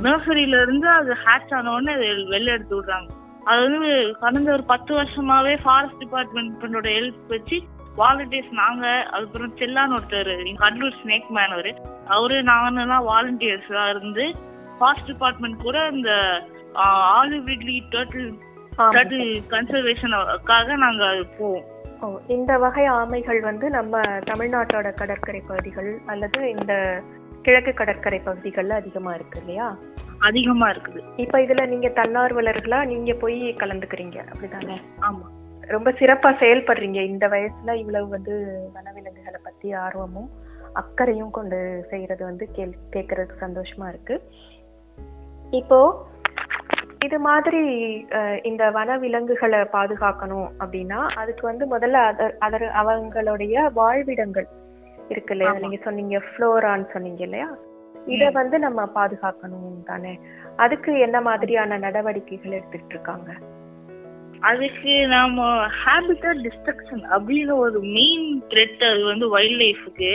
நர்சரியில 0.06 0.60
இருந்து 0.62 0.88
அது 0.88 1.16
ஹேட்ச் 1.24 1.54
ஆன 1.54 1.72
உடனே 1.72 1.92
அதை 1.96 2.08
வெளில 2.34 2.54
எடுத்து 2.56 2.74
விடுறாங்க. 2.78 3.08
அது 3.44 3.60
வந்து 3.64 3.90
கடந்த 4.20 4.48
ஒரு 4.52 4.64
பத்து 4.72 4.90
வருஷமாவே 4.94 5.54
ஃபாரஸ்ட் 5.62 6.02
டிபார்ட்மெண்டோட 6.04 6.88
ஹெல்ப் 6.96 7.28
வச்சு 7.28 7.58
வாலண்டியர்ஸ் 7.96 8.52
நாங்க 8.62 8.86
அதுக்கப்புறம் 9.12 9.54
செல்லான்னு 9.60 9.96
ஒருத்தர் 9.98 10.32
கடலூர் 10.56 10.98
ஸ்னேக் 11.02 11.30
மேன் 11.36 11.54
அவரு. 11.56 11.72
அவரு 12.16 12.36
நாங்கெல்லாம் 12.42 13.08
வாலண்டியர்ஸா 13.10 13.88
இருந்து 13.88 14.26
ஃபாரஸ்ட் 14.78 15.10
டிபார்ட்மெண்ட் 15.12 15.62
கூட 15.62 15.78
இந்த 15.92 16.10
ஆலிவ் 17.20 17.48
ரிட்லி 17.52 17.76
டர்ட்டில் 17.94 18.28
டர்ட்டில் 18.78 19.40
கன்சர்வேஷனுக்காக 19.50 20.76
நாங்க 20.76 21.24
போவோம். 21.38 21.64
ஓ 22.00 22.18
இந்த 22.26 22.58
வகை 22.58 22.88
ஆமைகள் 22.88 23.40
வந்து 23.40 23.70
நம்ம 23.70 24.00
தமிழ்நாட்டோட 24.00 24.94
கடற்கரை 24.94 25.42
பகுதிகள் 25.48 25.98
அல்லது 26.06 26.50
இந்த 26.50 27.02
கிழக்கு 27.42 27.74
கடற்கரை 27.74 28.20
பகுதிகள்ல 28.24 28.68
அதிகமா 28.68 29.14
இருக்கு 29.14 29.38
இல்லையா? 29.38 29.76
அதிகமா 30.18 30.70
இருக்குது. 30.70 31.02
இப்ப 31.16 31.38
இதுல 31.38 31.66
நீங்க 31.66 31.88
தன்னார்வலர்களா 31.88 32.86
நீங்க 32.86 33.14
போய் 33.14 33.54
கலந்துக்கிறீங்க 33.54 34.24
அப்படிதானே? 34.32 34.82
ஆமா. 35.00 35.26
ரொம்ப 35.60 35.90
சிறப்பா 35.90 36.28
செயல்படுறீங்க. 36.28 37.04
இந்த 37.04 37.28
வயசுல 37.28 37.74
இவ்வளவு 37.74 38.08
வந்து 38.08 38.58
வனவிலங்குகளை 38.74 39.40
பத்தி 39.44 39.72
ஆர்வமும் 39.72 40.30
அக்கறையும் 40.72 41.30
கொண்டு 41.30 41.86
செய்யறது 41.90 42.24
வந்து 42.24 42.48
கேள் 42.52 42.76
கேட்கறதுக்கு 42.92 43.40
சந்தோஷமா 43.40 43.88
இருக்கு. 43.88 44.22
இப்போ 45.50 46.06
இது 47.00 47.18
மாதிரி 47.26 47.60
இந்த 48.42 48.62
வனவிலங்குகளை 48.70 49.60
பாதுகாக்கணும் 49.74 50.48
அப்படின்னா 50.60 51.00
அதுக்கு 51.20 51.44
வந்து 51.46 51.64
முதல்ல 51.66 51.98
அத 52.08 52.30
அதர் 52.46 52.66
அவங்களுடைய 52.80 53.54
வாழ்விடங்கள் 53.76 54.48
இருக்கு 55.10 55.32
இல்லையா. 55.34 55.52
நீங்க 55.62 55.78
சொன்னீங்க 55.84 56.16
ஃப்ளோரான்னு 56.26 56.88
சொன்னீங்க 56.92 57.22
இல்லையா 57.24 57.48
இத. 58.06 58.24
வந்து 58.32 58.56
நம்ம 58.58 58.80
பாதுகாக்கணும் 58.96 59.78
தானே 59.86 60.12
அதுக்கு 60.56 60.92
என்ன 61.06 61.18
மாதிரியான 61.20 61.78
நடவடிக்கைகள் 61.78 62.56
எடுத்துட்டு 62.58 62.94
இருக்காங்க 62.94 63.30
அதுக்கு 64.42 64.92
நாம 65.12 65.44
ஹேபிட்டட் 65.78 66.42
டிஸ்ட்ரக்ஷன் 66.44 67.04
அப்படின்னு 67.14 67.54
ஒரு 67.64 67.78
மெயின் 67.96 68.26
த்ரெட் 68.50 68.84
அது 68.90 69.02
வந்து 69.04 69.28
வைல்ட் 69.34 69.60
லைஃபுக்கு. 69.62 70.12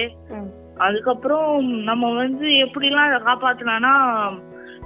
அதுக்கப்புறம் 0.86 1.50
நம்ம 1.90 2.06
வந்து 2.16 2.46
எப்படிலாம் 2.66 3.10
அதை 3.10 3.20
காப்பாத்தலாம்னா 3.28 3.94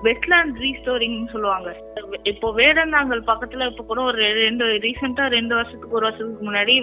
வெட்லேண்ட் 0.06 0.58
ரீஸ்டோரிங் 0.64 1.20
சொல்லுவாங்க 1.32 1.70
இப்போ 2.32 2.48
வேடந்தாங்கல் 2.58 3.22
பக்கத்துல 3.30 3.68
இப்போ 3.72 3.84
கூட 3.84 4.02
ஒரு 4.02 4.26
ரெண்டு 4.46 4.66
ரீசெண்டா 4.86 5.26
ரெண்டு 5.36 5.54
வருஷத்துக்கு 5.56 5.98
ஒரு 6.00 6.08
வருஷத்துக்கு 6.08 6.48
முன்னாடி 6.48 6.76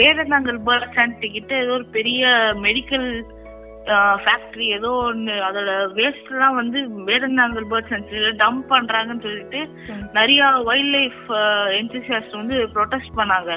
வேடந்தாங்கல் 0.00 0.60
பேர்ட் 0.68 0.96
சான்டி 0.96 1.30
கிட்ட 1.36 1.54
ஏதோ 1.64 1.72
ஒரு 1.72 1.86
பெரிய 1.98 2.22
மெடிக்கல் 2.66 3.08
ஃபேக்டரி 4.24 4.66
ஏதோ 4.78 4.90
ஒன்று 5.06 5.36
அதோட 5.46 5.70
வேஸ்ட் 5.98 6.30
எல்லாம் 6.34 6.58
வந்து 6.60 6.78
வேடந்தாங்கல் 7.08 7.68
பேர்ட் 7.72 7.90
சான்ச்சுரியில 7.92 8.32
டம்ப் 8.42 8.66
பண்றாங்கன்னு 8.74 9.24
சொல்லிட்டு. 9.26 9.60
நிறைய 10.18 10.50
வைல்ட் 10.68 10.92
லைஃப் 10.96 11.24
என்சிசியாஸ்ட் 11.78 12.40
வந்து 12.40 12.58
ப்ரொடெஸ்ட் 12.76 13.18
பண்ணாங்க. 13.20 13.52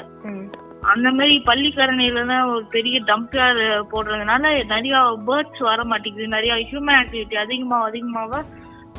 அந்த 0.92 1.08
மாதிரி 1.18 1.36
பள்ளிக்கரணையில 1.50 2.24
தான் 2.32 2.50
ஒரு 2.54 2.64
பெரிய 2.74 2.96
டம்ப் 3.10 3.36
யார்டு 3.38 3.64
போடுறதுனால 3.92 4.42
நிறைய 4.74 4.96
பேர்ட்ஸ் 5.28 5.62
வர 5.68 5.80
மாட்டேங்குது 5.92 6.34
நிறைய 6.36 6.54
ஹியூமன் 6.70 6.98
ஆக்டிவிட்டி 7.00 7.38
அதிகமாக 7.44 7.88
அதிகமாக 7.90 8.42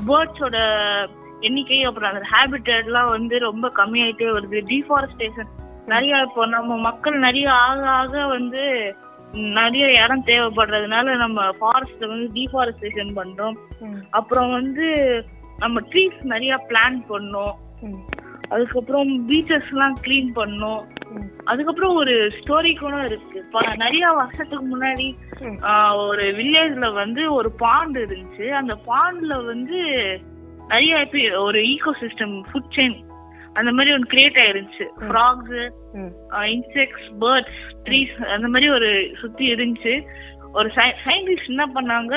பேர்ட்ஸோட 0.05 0.57
எண்ணிக்கை 1.41 1.83
அப்புறம் 1.83 2.11
அந்த 2.13 2.27
ஹேபிட்டட்லாம் 2.33 3.09
வந்து 3.09 3.39
ரொம்ப 3.39 3.71
கம்மியாயிட்டே 3.75 4.29
வருது 4.29 4.59
டீஃபாரஸ்டேஷன் 4.71 5.51
நிறைய 5.85 6.21
இப்போ 6.21 6.45
நம்ம 6.45 6.77
மக்கள் 6.77 7.17
நிறைய 7.19 7.51
ஆக 7.51 7.89
ஆக 7.89 8.25
வந்து 8.25 8.63
நிறைய 9.33 10.03
இடம் 10.03 10.25
தேவைப்படுறதுனால 10.25 11.17
நம்ம 11.17 11.41
ஃபாரஸ்ட்டை 11.59 12.07
வந்து 12.07 12.27
டீஃபாரஸ்டேஷன் 12.33 13.11
பண்றோம். 13.15 13.57
அப்புறம் 14.09 14.51
வந்து 14.51 14.85
நம்ம 15.57 15.79
ட்ரீஸ் 15.79 16.19
நிறைய 16.23 16.65
பிளான் 16.69 16.97
பண்ணோம். 17.09 17.55
அதுக்கப்புறம் 18.53 19.09
பீச்சஸ் 19.29 19.69
எல்லாம் 19.73 19.95
க்ளீன் 20.05 20.29
பண்ணோம். 20.37 20.83
அதுக்கப்புறம் 21.51 21.95
ஒரு 22.01 22.13
ஸ்டோரி 22.37 22.71
கூட 22.79 22.95
இருக்கு. 23.09 23.39
நிறைய 23.83 24.05
வருஷத்துக்கு 24.19 24.65
முன்னாடி 24.73 25.07
ஒரு 26.07 26.25
வில்லேஜ்ல 26.39 26.87
வந்து 27.01 27.23
ஒரு 27.39 27.49
பாண்ட் 27.63 27.97
இருந்துச்சு. 28.03 28.47
அந்த 28.61 28.73
பாண்ட்ல 28.89 29.35
வந்து 29.51 29.79
நிறைய 30.71 30.93
ஒரு 31.47 31.59
ஈகோ 31.73 31.91
சிஸ்டம் 32.01 32.37
ஃபுட் 32.49 32.73
செயின் 32.77 32.97
அந்த 33.59 33.71
மாதிரி 33.75 33.93
ஒன்று 33.95 34.11
கிரியேட் 34.13 34.39
ஆயிருந்துச்சு. 34.45 34.87
ஃப்ராக்ஸ். 35.05 35.61
இன்செக்ட்ஸ் 36.55 37.07
பேர்ட்ஸ் 37.21 37.61
ட்ரீஸ் 37.85 38.15
அந்த 38.35 38.47
மாதிரி 38.47 38.67
ஒரு 38.77 38.89
சுத்தி 39.21 39.45
இருந்துச்சு. 39.53 39.93
ஒரு 40.57 40.69
சயின்டிஸ்ட் 41.05 41.53
என்ன 41.53 41.65
பண்ணாங்க 41.75 42.15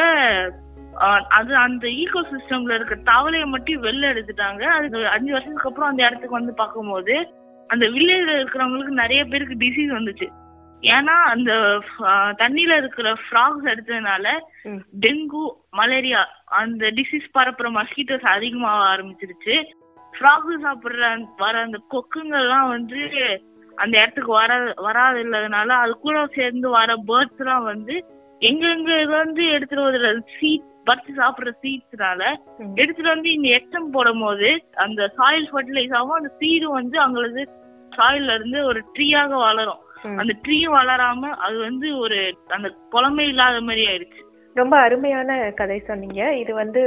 அது 1.29 1.57
அந்த 1.57 1.91
ஈகோ 1.91 2.21
சிஸ்டம்ல 2.21 2.75
இருக்க 2.75 3.13
தவளையை 3.13 3.47
மட்டும் 3.47 3.83
வெளில 3.83 4.13
எடுத்துட்டாங்க. 4.13 4.63
அது 4.63 5.09
அஞ்சு 5.09 5.33
வருஷத்துக்கு 5.33 5.69
அப்புறம் 5.69 5.91
அந்த 5.91 6.03
இடத்துக்கு 6.03 6.31
வந்து 6.31 6.55
பார்க்கும்போது 6.55 7.29
அந்த 7.67 7.87
வில்லேஜ்ல 7.87 8.31
இருக்கிறவங்களுக்கு 8.31 8.85
நிறைய 8.85 9.25
பேருக்கு 9.25 9.55
டிசீஸ் 9.55 9.95
வந்துச்சு. 9.95 10.29
ஏன்னா 10.81 11.23
அந்த 11.25 11.53
தண்ணியில 12.39 12.77
இருக்கிற 12.77 13.13
ஃப்ராக்ஸ் 13.13 13.65
எடுத்ததுனால. 13.65 14.41
டெங்கு 15.01 15.53
மலேரியா 15.71 16.29
அந்த 16.45 16.87
டிசீஸ் 16.87 17.39
பரப்புற 17.39 17.71
மஸ்கிட்டோஸ் 17.71 18.21
அதிகமாக 18.21 18.97
ஆரம்பிச்சிருச்சு. 18.97 19.65
ஃப்ராக் 20.21 20.63
சாப்பிடுற 20.63 21.01
அந்த- 21.01 21.31
வர 21.37 21.59
அந்த 21.59 21.81
கொக்குங்கள்லாம் 21.91 22.69
வந்து 22.69 23.09
அந்த 23.77 23.99
இடத்துக்கு 23.99 24.33
வர 24.33 24.73
வராது 24.77 25.19
இல்லாதனால 25.19 25.69
அது 25.69 25.99
கூட 25.99 26.27
சேர்ந்து 26.27 26.69
வர 26.69 26.97
பேர்ட்ஸ் 27.07 27.39
எல்லாம் 27.39 27.63
வந்து 27.63 28.05
எங்கெங்க 28.41 29.05
வந்து 29.05 29.47
எடுத்துட்டு 29.47 29.85
வர 29.85 30.23
சீட் 30.41 30.69
பறிச்சு 30.91 31.13
சாப்பிடுற 31.17 31.51
சீட்ஸ்னால. 31.63 32.23
எடுத்துட்டு 32.75 33.11
வந்து 33.11 33.31
இங்க 33.33 33.49
எச்சம் 33.51 33.91
போடும் 33.91 34.21
போது 34.21 34.51
அந்த 34.85 35.11
சாயில் 35.19 35.51
ஃபர்டிலைஸ் 35.53 35.95
ஆகும் 35.95 36.19
அந்த 36.21 36.33
சீடு 36.39 36.69
வந்து 36.71 36.99
அங்களுக்கு 36.99 37.45
சாயில்ல 37.93 38.35
இருந்து 38.35 38.59
ஒரு 38.65 38.81
ட்ரீயாக 38.97 39.33
வளரும். 39.45 39.81
அந்த 40.21 40.33
ட்ரீயும் 40.45 40.77
வளராம 40.77 41.31
அது 41.39 41.57
வந்து 41.59 41.99
ஒரு 41.99 42.19
அந்த 42.49 42.69
புலமை 42.91 43.27
இல்லாத 43.29 43.61
மாதிரி 43.61 43.83
ஆயிடுச்சு 43.87 44.21
ரொம்ப 44.61 44.75
அருமையான 44.85 45.31
கதை 45.61 45.79
சொன்னீங்க. 45.89 46.21
இது 46.43 46.53
வந்து 46.61 46.83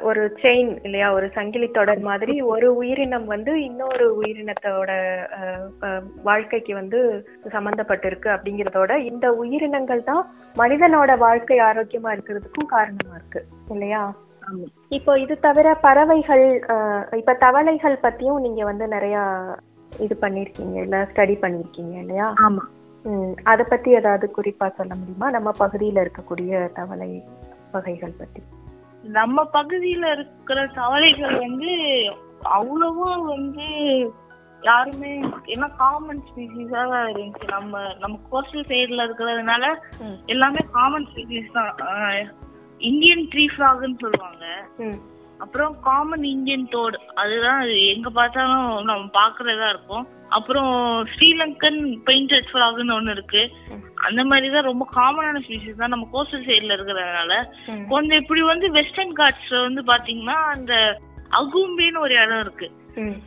ஒரு 0.00 0.22
செயின் 0.42 0.72
இல்லையா? 0.86 1.08
ஒரு 1.18 1.26
சங்கிலி 1.36 1.68
தொடர் 1.70 2.02
மாதிரி 2.08 2.34
ஒரு 2.54 2.68
உயிரினம் 2.76 3.26
வந்து 3.34 3.52
இன்னொரு 3.68 4.06
உயிரினத்தோட 4.20 4.90
வாழ்க்கைக்கு 6.22 6.74
வந்து 6.74 7.00
சம்பந்தப்பட்டிருக்கு 7.56 8.30
அப்படிங்கறதோட 8.36 8.92
இந்த 9.10 9.26
உயிரினங்கள் 9.42 10.08
தான் 10.10 10.22
மனிதனோட 10.56 11.12
வாழ்க்கை 11.18 11.58
ஆரோக்கியமா 11.70 12.12
இருக்கிறதுக்கும் 12.16 12.72
காரணமா 12.76 13.16
இருக்கு 13.20 13.42
இல்லையா. 13.74 14.04
இப்போ 14.96 15.12
இது 15.18 15.34
தவிர 15.40 15.68
பறவைகள் 15.86 16.44
இப்ப 17.20 17.36
தவளைகள் 17.44 18.02
பத்தியும் 18.04 18.44
நீங்க 18.46 18.62
வந்து 18.64 18.86
நிறைய 18.88 19.16
இது 20.04 20.14
பண்ணிருக்கீங்க 20.20 20.76
இல்ல 20.84 20.96
ஸ்டடி 21.10 21.36
பண்ணிருக்கீங்க 21.42 21.94
இல்லையா? 22.04 22.28
ஆமா. 22.46 22.64
அத 23.42 23.64
பத்தி 23.64 23.90
ஏதாவது 23.90 24.34
குறிப்பா 24.36 24.70
சொல்ல 24.70 24.94
முடியுமா? 24.94 25.30
நம்ம 25.30 25.50
பகுதியில 25.58 26.06
இருக்கக்கூடிய 26.06 26.72
தவளை 26.72 27.22
வகைகள் 27.72 28.14
பத்தி. 28.18 28.42
நம்ம 29.02 29.48
பகுதியில 29.52 30.10
இருக்கிற 30.12 30.66
தவளைகள் 30.66 31.38
வந்து 31.38 31.72
அவ்வளவா 32.44 33.24
வந்து 33.24 33.66
யாருமே 34.62 35.22
ஏன்னா 35.46 35.76
காமன் 35.76 36.22
ஸ்பீசிஸா 36.28 36.82
தான் 36.90 37.12
இருந்துச்சு. 37.12 37.46
நம்ம 37.50 37.94
நம்ம 37.98 38.18
கோஸ்டல் 38.32 38.68
சைடுல 38.70 39.06
இருக்கிறதுனால. 39.06 39.64
எல்லாமே 40.26 40.64
காமன் 40.72 41.06
ஸ்பீசிஸ் 41.14 41.52
தான். 41.52 41.74
இந்தியன் 42.78 43.28
ட்ரீ 43.34 43.46
ஃப்ராக்னு 43.56 43.98
சொல்லுவாங்க. 43.98 44.44
அப்புறம் 45.38 45.80
காமன் 45.80 46.22
இந்தியன் 46.22 46.68
டோடு 46.72 46.98
அதுதான் 47.14 47.60
அது. 47.60 47.74
எங்க 47.86 48.10
பார்த்தாலும் 48.10 48.84
நம்ம 48.84 49.10
பாக்குறதா 49.20 49.68
இருக்கும். 49.68 50.06
அப்புறம் 50.28 50.70
ஸ்ரீலங்கன் 51.12 51.80
பெயிண்டட் 52.06 52.48
ஃப்ராக்னு 52.52 52.96
ஒண்ணு 52.98 53.10
இருக்கு. 53.10 53.42
அந்த 53.94 54.24
மாதிரி 54.24 54.52
தான் 54.52 54.68
ரொம்ப 54.70 54.88
காமனான 54.96 55.42
ஸ்பீசிஸ் 55.46 55.80
தான். 55.82 55.88
நம்ம 55.88 56.08
கோஸ்டல் 56.12 56.46
சைடுல 56.48 56.76
இருக்கிறதுனால. 56.76 57.34
கொஞ்சம் 57.88 58.18
இப்படி 58.18 58.42
வந்து 58.42 58.70
வெஸ்டர்ன் 58.70 59.12
காட்ஸ்ல 59.12 59.60
வந்து 59.60 59.82
பாத்தீங்கன்னா 59.82 60.38
அந்த 60.56 61.00
அகும்பேன்னு 61.30 61.98
ஒரு 61.98 62.14
இடம் 62.14 62.40
இருக்கு. 62.40 62.68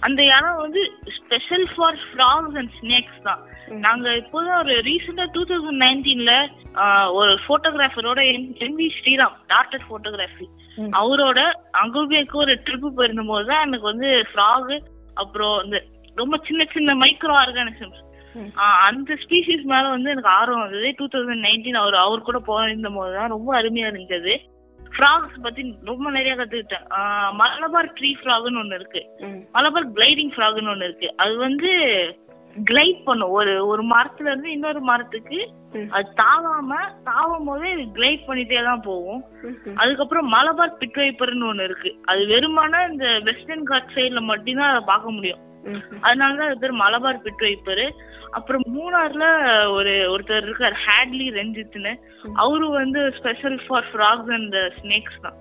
அந்த 0.06 0.20
இடம் 0.36 0.62
வந்து 0.64 0.82
special 1.18 1.66
for 1.74 1.98
frogs 2.06 2.58
and 2.60 2.74
snakes 2.80 3.20
தான். 3.28 3.42
நாங்க 3.86 4.08
இப்போதான் 4.22 4.60
ஒரு 4.64 4.76
ரீசெண்டா 4.88 5.26
டூ 5.36 5.42
தௌசண்ட் 5.52 5.82
நைன்டீன்ல 5.86 6.34
ஒரு 7.20 7.34
போட்டோகிராஃபரோட 7.48 8.20
M 8.66 8.78
V 8.82 8.88
Sriram 8.98 9.36
doctor 9.54 9.88
photography. 9.92 10.48
அவரோட 11.02 11.40
அங்குபேக்கு 11.82 12.38
ஒரு 12.44 12.56
ட்ரிப் 12.68 12.88
போயிருந்த 13.00 13.26
போது 13.32 13.48
தான் 13.52 13.66
எனக்கு 13.68 13.92
வந்து 13.92 14.10
ஃப்ராக் 14.32 14.76
அப்புறம் 15.24 15.58
இந்த 15.66 15.80
ரொம்ப 16.22 16.36
சின்ன 16.48 16.62
சின்ன 16.76 16.96
மைக்ரோ 17.04 17.36
ஆர்கானிசம்ஸ். 17.44 18.00
அந்த 18.88 19.14
ஸ்பீசிஸ் 19.24 19.64
மேல 19.72 19.86
வந்து 19.94 20.12
எனக்கு 20.14 20.32
ஆர்வம் 20.40 20.64
வந்தது 20.66 20.90
டூ 21.00 21.06
தௌசண்ட் 21.14 21.46
நைன்டீன் 21.48 21.82
அவர் 21.82 22.04
அவர் 22.06 22.28
கூட 22.28 22.40
போயிருந்த 22.50 22.90
போது 22.98 23.14
தான் 23.20 23.34
ரொம்ப 23.36 23.50
அருமையா 23.60 23.88
இருந்தது 23.94 24.34
ஃப்ராக்ஸ் 24.96 25.44
பத்தி 25.46 25.62
ரொம்ப 25.90 26.06
நிறைய 26.16 26.34
கத்துக்கிட்டேன். 26.40 26.88
மலபார் 27.42 27.94
ட்ரீ 28.00 28.12
ஃப்ராக்னு 28.22 28.62
ஒண்ணு 28.64 28.80
இருக்கு. 28.80 29.04
மலபார் 29.58 29.94
கிளைடிங் 29.98 30.34
ஃப்ராக்னு 30.36 30.74
ஒண்ணு 30.74 30.88
இருக்கு. 30.90 31.10
அது 31.24 31.36
வந்து 31.46 31.72
கிளைட் 32.70 33.02
பண்ணும். 33.08 33.34
ஒரு 33.40 33.52
ஒரு 33.72 33.84
மரத்துல 33.92 34.30
இருந்து 34.32 34.50
இன்னொரு 34.52 34.80
மரத்துக்கு. 34.90 35.40
அது 35.96 36.08
தாவாம 36.22 36.80
தாவும் 37.10 37.48
போதே 37.50 37.72
கிளைட் 37.98 38.26
பண்ணிட்டே 38.30 38.62
தான் 38.70 38.86
போகும். 38.88 39.22
அதுக்கப்புறம் 39.82 40.34
மலபார் 40.36 40.80
பிட் 40.80 41.00
வைப்பர்னு 41.02 41.50
ஒண்ணு 41.52 41.68
இருக்கு. 41.70 41.92
அது 42.12 42.22
வெறுமான 42.34 42.82
இந்த 42.92 43.08
வெஸ்டர்ன் 43.28 43.70
காட் 43.72 43.94
சைடுல 43.98 44.22
மட்டும்தான் 44.32 44.72
அதை 44.74 44.82
பார்க்க 44.92 45.18
முடியும். 45.18 45.44
அதனாலதான் 46.06 46.50
அது 46.50 46.64
பேர் 46.64 46.82
மலபார் 46.84 47.24
பிட் 47.26 47.46
வைப்பர் 47.46 47.86
அப்புறம் 48.32 48.64
மூணார்ல 48.76 49.26
ஒரு 49.72 49.94
ஒருத்தர் 50.14 50.48
இருக்கார் 50.48 50.76
ஹேட்லி 50.86 51.28
ரஞ்சித்னு. 51.38 51.94
அவரு 52.34 52.70
வந்து 52.70 53.02
special 53.18 53.60
for 53.68 53.88
frogs 53.92 54.32
and 54.38 54.58
snakes 54.80 55.22
தான். 55.22 55.38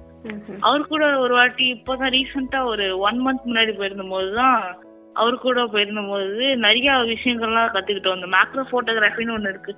அவர் 0.61 0.91
கூட 0.93 1.05
ஒரு 1.19 1.35
வாட்டி 1.35 1.67
இப்போதான் 1.73 2.15
ரீசெண்டா 2.17 2.61
ஒரு 2.65 2.87
ஒன் 2.99 3.19
மந்த் 3.27 3.49
முன்னாடி 3.49 3.73
போயிருந்த 3.77 4.03
போது 4.03 4.31
தான் 4.35 4.61
அவர் 5.15 5.37
கூட 5.45 5.61
போயிருந்த 5.67 6.03
போது 6.09 6.49
நிறைய 6.57 6.91
விஷயங்கள்லாம் 7.13 7.73
கத்துக்கிட்டோம் 7.75 8.17
அந்த 8.19 8.29
மேக்ரோ 8.37 8.65
போட்டோகிராஃபின்னு 8.73 9.37
ஒண்ணு 9.37 9.53
இருக்கு. 9.55 9.73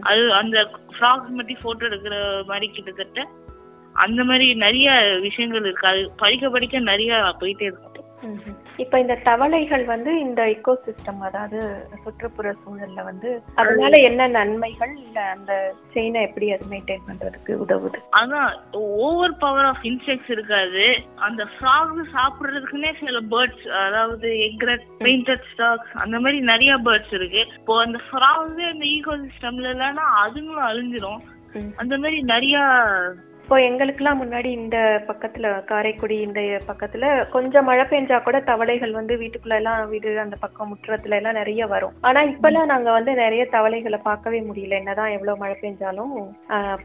அது 0.00 0.24
அந்த 0.40 0.56
ஃப்ராக்ஸ் 0.96 1.36
மட்டும் 1.38 1.62
போட்டோ 1.62 1.86
எடுக்கிற 1.86 2.16
மாதிரி 2.46 2.68
கிட்டத்தட்ட 2.68 3.28
அந்த 4.04 4.20
மாதிரி 4.24 4.46
நிறைய 4.54 4.90
விஷயங்கள் 5.20 5.60
இருக்கு 5.60 5.88
அது 5.88 6.02
படிக்க 6.16 6.50
படிக்க 6.50 6.78
நிறைய 6.90 7.12
போயிட்டே 7.40 7.66
இருக்கும். 7.70 7.88
இப்ப 8.82 9.00
இந்த 9.00 9.14
தவளைகள் 9.28 9.84
வந்து 9.84 10.12
இந்த 10.20 10.40
எக்கோ 10.54 10.72
சிஸ்டம் 10.86 11.20
அதாவது 11.28 11.58
சுற்றுப்புற 12.04 12.54
சூழல்ல 12.62 13.00
வந்து 13.04 13.30
அதனால 13.54 14.00
என்ன 14.08 14.28
நன்மைகள் 14.36 14.94
இல்ல 15.04 15.18
அந்த 15.34 15.52
செயினை 15.94 16.22
எப்படி 16.22 16.46
அது 16.52 16.70
மெயின்டைன் 16.72 17.06
பண்றதுக்கு 17.08 17.52
உதவுது? 17.64 17.98
அதான் 18.20 18.52
ஓவர் 19.00 19.36
பவர் 19.36 19.68
ஆஃப் 19.70 19.84
இன்செக்ட்ஸ் 19.90 20.30
இருக்காது. 20.30 20.86
அந்த 21.26 21.42
ஃப்ராக் 21.54 22.00
சாப்பிடுறதுக்குன்னே 22.16 22.92
சில 23.02 23.20
பேர்ட்ஸ் 23.34 23.66
அதாவது 23.86 24.30
எக்ரெட் 24.48 24.86
பெயிண்டட் 25.04 25.48
ஸ்டாக்ஸ் 25.52 25.92
அந்த 26.04 26.16
மாதிரி 26.20 26.40
நிறைய 26.52 26.72
பேர்ட்ஸ் 26.88 27.14
இருக்கு. 27.18 27.42
இப்போ 27.58 27.76
அந்த 27.86 28.00
ஃப்ராக் 28.08 28.64
அந்த 28.72 28.86
ஈகோ 28.96 29.16
சிஸ்டம்ல 29.26 29.74
இல்லைன்னா 29.74 30.06
அதுங்களும் 30.24 30.68
அழிஞ்சிரும். 30.70 31.22
அந்த 31.80 31.94
மாதிரி 31.98 32.18
நிறைய 32.32 32.56
இப்போ 33.52 33.64
எங்களுக்கெல்லாம் 33.70 34.20
முன்னாடி 34.20 34.50
இந்த 34.58 34.76
பக்கத்துல 35.08 35.46
காரைக்குடி 35.70 36.16
இந்த 36.26 36.40
பக்கத்துல 36.68 37.08
கொஞ்சம் 37.34 37.66
மழை 37.68 37.84
பெஞ்சா 37.90 38.18
கூட 38.22 38.40
தவளைகள் 38.40 38.92
வந்து 38.98 39.14
வீட்டுக்குள்ள 39.22 39.58
எல்லாம் 39.60 39.82
வீடு 39.90 40.12
அந்த 40.22 40.36
பக்கம் 40.44 40.70
முற்றத்துல 40.70 41.18
எல்லாம் 41.18 41.38
நிறைய 41.40 41.66
வரும். 41.66 41.96
ஆனா 42.00 42.22
இப்பெல்லாம் 42.30 42.72
நாங்க 42.72 42.90
வந்து 42.90 43.14
நிறைய 43.14 43.44
தவளைகளை 43.56 43.98
பார்க்கவே 44.08 44.40
முடியல. 44.48 44.78
என்னதான் 44.80 45.14
எவ்வளவு 45.16 45.40
மழை 45.42 45.58
பெஞ்சாலும் 45.60 46.14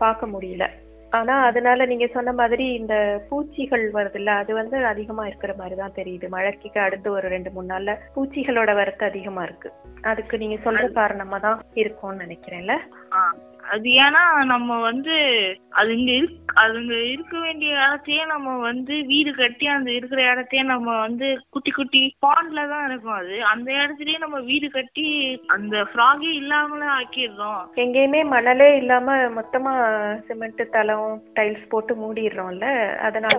பார்க்க 0.03 0.31
முடியல. 0.33 0.67
ஆனா 1.09 1.35
அதனால 1.49 1.85
நீங்க 1.85 2.07
சொன்ன 2.17 2.33
மாதிரி 2.41 2.65
இந்த 2.73 2.95
பூச்சிகள் 3.29 3.85
வருதுல்ல 3.97 4.31
அது 4.41 4.53
வந்து 4.53 4.77
அதிகமா 4.85 5.25
இருக்கிற 5.27 5.53
மாதிரி 5.57 5.75
தான் 5.81 5.97
தெரியுது. 5.99 6.27
மழைக்கு 6.35 6.79
அடுத்து 6.87 7.09
ஒரு 7.11 7.27
ரெண்டு 7.35 7.51
மூணு 7.51 7.69
நாள்ல 7.73 7.93
பூச்சிகளோட 8.15 8.73
வரத்து 8.81 9.05
அதிகமா 9.05 9.43
இருக்கு. 9.43 9.71
அதுக்கு 10.01 10.37
நீங்க 10.37 10.57
சொல்ற 10.65 10.85
காரணமா 11.01 11.37
தான் 11.37 11.61
இருக்கும்னு 11.83 12.23
நினைக்கிறேன்ல. 12.25 12.75
அது 13.71 13.89
ஏன்னா 13.89 14.45
நம்ம 14.45 14.79
வந்து 14.81 15.15
அது 15.69 15.97
இங்க 15.97 16.11
இருக் 16.11 16.45
அதுங்க 16.55 17.11
இருக்க 17.11 17.39
வேண்டிய 17.39 17.71
இடத்தையே 17.71 18.25
நம்ம 18.25 18.57
வந்து 18.57 19.05
வீடு 19.05 19.35
கட்டி 19.35 19.65
அந்த 19.67 19.91
இருக்கிற 19.91 20.31
இடத்தையே 20.31 20.65
நம்ம 20.65 20.99
வந்து 20.99 21.27
குட்டி 21.49 21.71
குட்டி 21.71 22.15
பாண்ட்ல 22.25 22.69
தான் 22.69 22.85
இருக்கும் 22.89 23.13
அது. 23.13 23.43
அந்த 23.43 23.71
இடத்துலயே 23.71 24.17
நம்ம 24.17 24.39
வீடு 24.39 24.69
கட்டி 24.69 25.07
அந்த 25.47 25.77
ஃப்ராகே 25.81 26.31
இல்லாமலே 26.33 26.85
ஆக்கிடுறோம். 26.85 27.61
எங்கேயுமே 27.75 28.25
மணலே 28.25 28.77
இல்லாம 28.77 29.15
மொத்தமா 29.15 29.73
சிமெண்ட் 30.27 30.69
தளம் 30.69 31.21
டைல்ஸ் 31.39 31.69
போட்டு 31.69 31.95
மூடிடுறோம்ல. 31.95 32.95
அதனால 32.97 33.37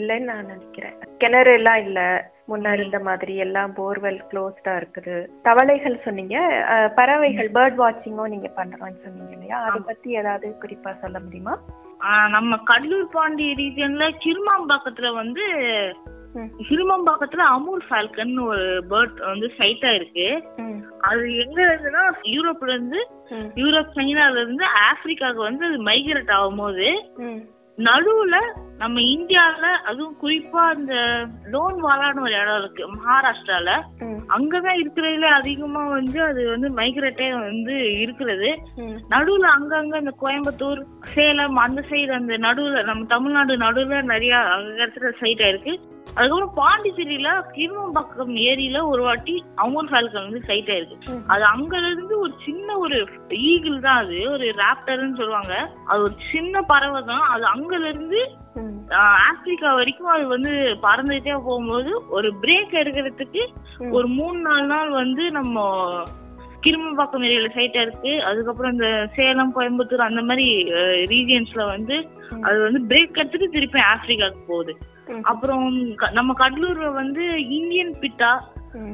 இல்லைன்னு 0.00 0.30
நான் 0.32 0.46
நினைக்கிறேன். 0.46 0.98
கிணறு 1.18 1.52
எல்லாம் 1.52 1.80
இல்லை. 1.86 2.08
முன்னாடி 2.48 2.82
இந்த 2.84 2.98
மாதிரி 2.98 3.36
எல்லாம் 3.36 3.74
போர்வெல் 3.74 4.20
க்ளோஸ்டா 4.30 4.72
இருக்குது. 4.76 5.16
தவளைகள் 5.42 6.02
சொன்னீங்க. 6.04 6.36
பறவைகள் 6.94 7.50
பேர்ட் 7.52 7.76
வாட்சிங்கும் 7.78 8.28
நீங்க 8.28 8.50
பண்றோம்னு 8.56 9.02
சொன்னீங்க 9.02 9.32
இல்லையா? 9.32 9.58
அதை 9.62 9.80
பத்தி 9.80 10.10
ஏதாவது 10.12 10.48
குறிப்பா 10.62 11.00
சொல்ல 11.00 11.18
முடியுமா? 11.20 11.54
நம்ம 12.28 12.56
கடலூர் 12.64 13.08
பாண்டி 13.08 13.54
ரீஜன்ல 13.54 14.04
கிருமாம்பாக்கத்துல 14.24 15.14
வந்து 15.14 15.44
ம். 16.34 16.48
கிருமாம்பாக்கத்துல 16.68 17.44
அமூல் 17.50 17.82
ஃபால்கன் 17.88 18.34
ஒரு 18.44 18.64
பேர்ட் 18.90 19.20
வந்து 19.24 19.46
சைட்டா 19.58 19.94
இருக்கு. 19.94 20.26
அது 21.00 21.36
எங்க 21.36 21.58
இருந்துன்னா 21.62 22.02
யூரோப்ல 22.28 22.68
இருந்து 22.68 23.00
யூரோப் 23.54 23.94
சைனால 23.96 24.36
இருந்து 24.36 24.64
ஆப்பிரிக்காவுக்கு 24.82 25.42
வந்து 25.42 25.64
அது 25.64 25.78
மைக்ரேட் 25.82 26.32
ஆகும்போது 26.36 26.86
ம், 27.18 27.40
நடுவுல 27.78 28.36
நம்ம 28.76 29.00
இந்தியால 29.00 29.66
அதுவும் 29.84 30.16
குறிப்பா 30.22 30.78
இந்த 30.78 30.94
லோன் 31.50 31.82
வாலான்னு 31.82 32.20
ஒரு 32.20 32.32
இடம் 32.32 32.58
இருக்கு 32.58 32.88
மகாராஷ்டிரால. 32.88 33.70
அங்கதான் 34.28 34.78
இருக்கிறதுல 34.78 35.30
அதிகமா 35.30 35.86
வந்து 35.88 36.22
அது 36.22 36.50
வந்து 36.50 36.68
மைக்ரேட்டே 36.68 37.40
வந்து 37.40 37.98
இருக்கிறது. 38.00 38.50
நடுவுல 39.08 39.46
அங்கங்க 39.48 39.96
இந்த 39.98 40.14
கோயம்புத்தூர் 40.20 40.82
சேலம் 41.14 41.56
அந்த 41.56 41.84
சைடு 41.90 42.10
அந்த 42.10 42.36
நடுவுல 42.36 42.84
நம்ம 42.84 43.04
தமிழ்நாடு 43.04 43.56
நடுவுல 43.56 44.02
நிறைய 44.02 44.36
அங்க 44.54 44.84
இடத்துல 44.84 45.12
சைட் 45.20 45.40
ஆயிருக்கு 45.40 45.74
அதுக்கப்புறம் 46.16 46.54
பாண்டிச்சேரியில 46.58 47.30
கிருமம்பாக்கம் 47.56 48.32
ஏரியில 48.48 48.78
ஒரு 48.90 49.02
வாட்டி 49.02 49.34
அமூல் 49.64 49.90
ஃபால்கன் 49.90 50.26
வந்து 50.26 50.40
சைட் 50.48 50.70
ஆயிருக்கு. 50.74 51.16
அது 51.32 51.44
அங்கல 51.54 51.90
இருந்து 51.92 52.14
ஒரு 52.18 52.32
சின்ன 52.46 52.78
ஒரு 52.78 52.98
ஈகிள் 53.50 53.78
தான் 53.80 54.00
அது 54.02 54.16
ஒரு 54.30 54.46
ராப்டர்னு 54.62 55.18
சொல்லுவாங்க 55.20 55.54
அது 55.88 56.00
ஒரு 56.02 56.16
சின்ன 56.32 56.62
பறவை 56.72 57.02
தான் 57.12 57.24
அது 57.34 57.46
அங்கல 57.54 57.84
இருந்து 57.92 58.20
ஆப்பிரிக்கா 59.28 59.70
வரைக்கும் 59.74 60.12
அது 60.12 60.24
வந்து 60.26 60.52
பறந்துகிட்டே 60.84 61.34
போகும்போது 61.48 61.90
ஒரு 62.16 62.28
பிரேக் 62.42 62.72
எடுக்கிறதுக்கு. 62.82 63.42
ஒரு 63.96 64.06
மூணு 64.08 64.38
நாலு 64.48 64.66
நாள் 64.66 64.90
வந்து 65.02 65.24
நம்ம 65.30 65.56
கிருமம்பாக்கம் 66.64 67.24
ஏரியால 67.26 67.50
சைட்டா 67.56 67.80
இருக்கு 67.86 68.12
அதுக்கப்புறம் 68.28 68.72
இந்த 68.72 68.88
சேலம் 69.16 69.54
கோயம்புத்தூர் 69.56 70.08
அந்த 70.08 70.22
மாதிரி 70.22 70.46
ரீஜியன்ஸ்ல 71.12 71.64
வந்து. 71.74 71.96
அது 72.46 72.58
வந்து 72.66 72.80
பிரேக் 72.90 73.18
எடுத்துட்டு 73.20 73.48
திருப்பி 73.56 73.80
ஆப்பிரிக்காவுக்கு 73.92 74.44
போகுது. 74.52 74.72
அப்புறம் 75.22 75.66
நம்ம 76.12 76.34
கடலூர்ல 76.38 76.92
வந்து 76.92 77.24
இந்தியன் 77.48 77.94
பிட்டா 78.00 78.32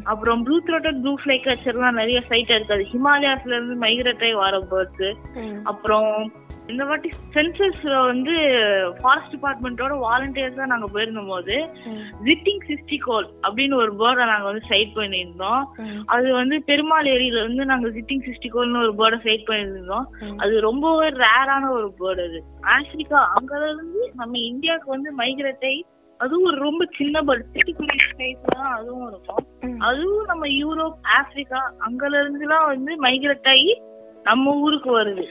அப்புறம் 0.02 0.42
ப்ளூ 0.42 0.56
த்ரோட்டட் 0.66 1.00
ப்ளூ 1.00 1.14
ஃபிளை 1.14 1.36
கச்சர்லாம் 1.40 2.00
நிறைய 2.00 2.20
சைட் 2.28 2.50
இருக்கு. 2.50 2.74
அது 2.74 2.84
ஹிமாலயாஸ்ல 2.92 3.56
இருந்து 3.56 3.76
மைக்ரேட் 3.86 4.24
ஆகி 4.24 4.32
வர 4.32 4.58
பேர்ட்ஸ் 4.72 5.62
அப்புறம் 5.62 6.32
இந்த 6.66 6.84
வாட்டி 6.84 7.10
சென்சஸ்ல 7.34 8.06
வந்து 8.06 8.34
ஃபாரஸ்ட் 9.00 9.32
டிபார்ட்மெண்ட்டோட 9.34 9.94
வாலண்டியர்ஸ் 10.04 10.54
தான் 10.54 10.66
நாங்க 10.66 10.86
போயிருந்த 10.86 11.20
போது 11.20 11.56
ஜிட்டிங் 12.26 12.62
சிஸ்டிகோல் 12.68 13.26
அப்படின்னு 13.46 13.74
ஒரு 13.74 13.92
பேர்டை 13.92 14.26
நாங்க 14.26 14.44
வந்து 14.44 14.62
சைட் 14.68 14.92
பண்ணியிருந்தோம். 14.96 15.64
அது 16.04 16.32
வந்து 16.32 16.62
பெருமாள் 16.62 17.04
ஏரியில 17.04 17.42
வந்து 17.48 17.64
நாங்க 17.64 17.88
ஜிட்டிங் 17.88 18.24
சிஸ்டிகோல்னு 18.28 18.82
ஒரு 18.84 18.94
பேர்டை 19.00 19.20
சைட் 19.22 19.48
பண்ணியிருந்தோம். 19.48 20.06
அது 20.36 20.60
ரொம்பவே 20.60 21.08
ரேரான 21.08 21.70
ஒரு 21.70 21.90
பேர்டு 22.00 22.24
அது. 22.28 22.40
ஆப்பிரிக்கா 22.76 23.20
அங்க 23.34 23.52
இருந்து 23.64 24.12
நம்ம 24.14 24.38
இந்தியாவுக்கு 24.38 24.90
வந்து 24.90 25.12
மைக்ரேட் 25.16 25.66
ஆகி 25.70 25.84
அதுவும் 26.20 26.46
ஒரு 26.50 26.58
ரொம்ப 26.66 26.82
சின்ன 26.98 27.22
சிட்டிக்குள்ளி 27.54 27.96
சைஸ் 28.18 28.44
தான் 28.52 28.70
அதுவும் 28.76 29.06
இருக்கும். 29.10 29.42
அதுவும் 29.88 30.28
நம்ம 30.30 30.46
யூரோப் 30.60 30.98
ஆப்பிரிக்கா 31.18 31.60
அங்கல 31.86 32.20
இருந்துலாம் 32.22 32.70
வந்து 32.72 32.92
மைக்ரேட் 33.06 33.50
ஆகி 33.54 33.74
நம்ம 34.28 34.52
ஊருக்கு 34.64 34.90
வருது. 34.98 35.24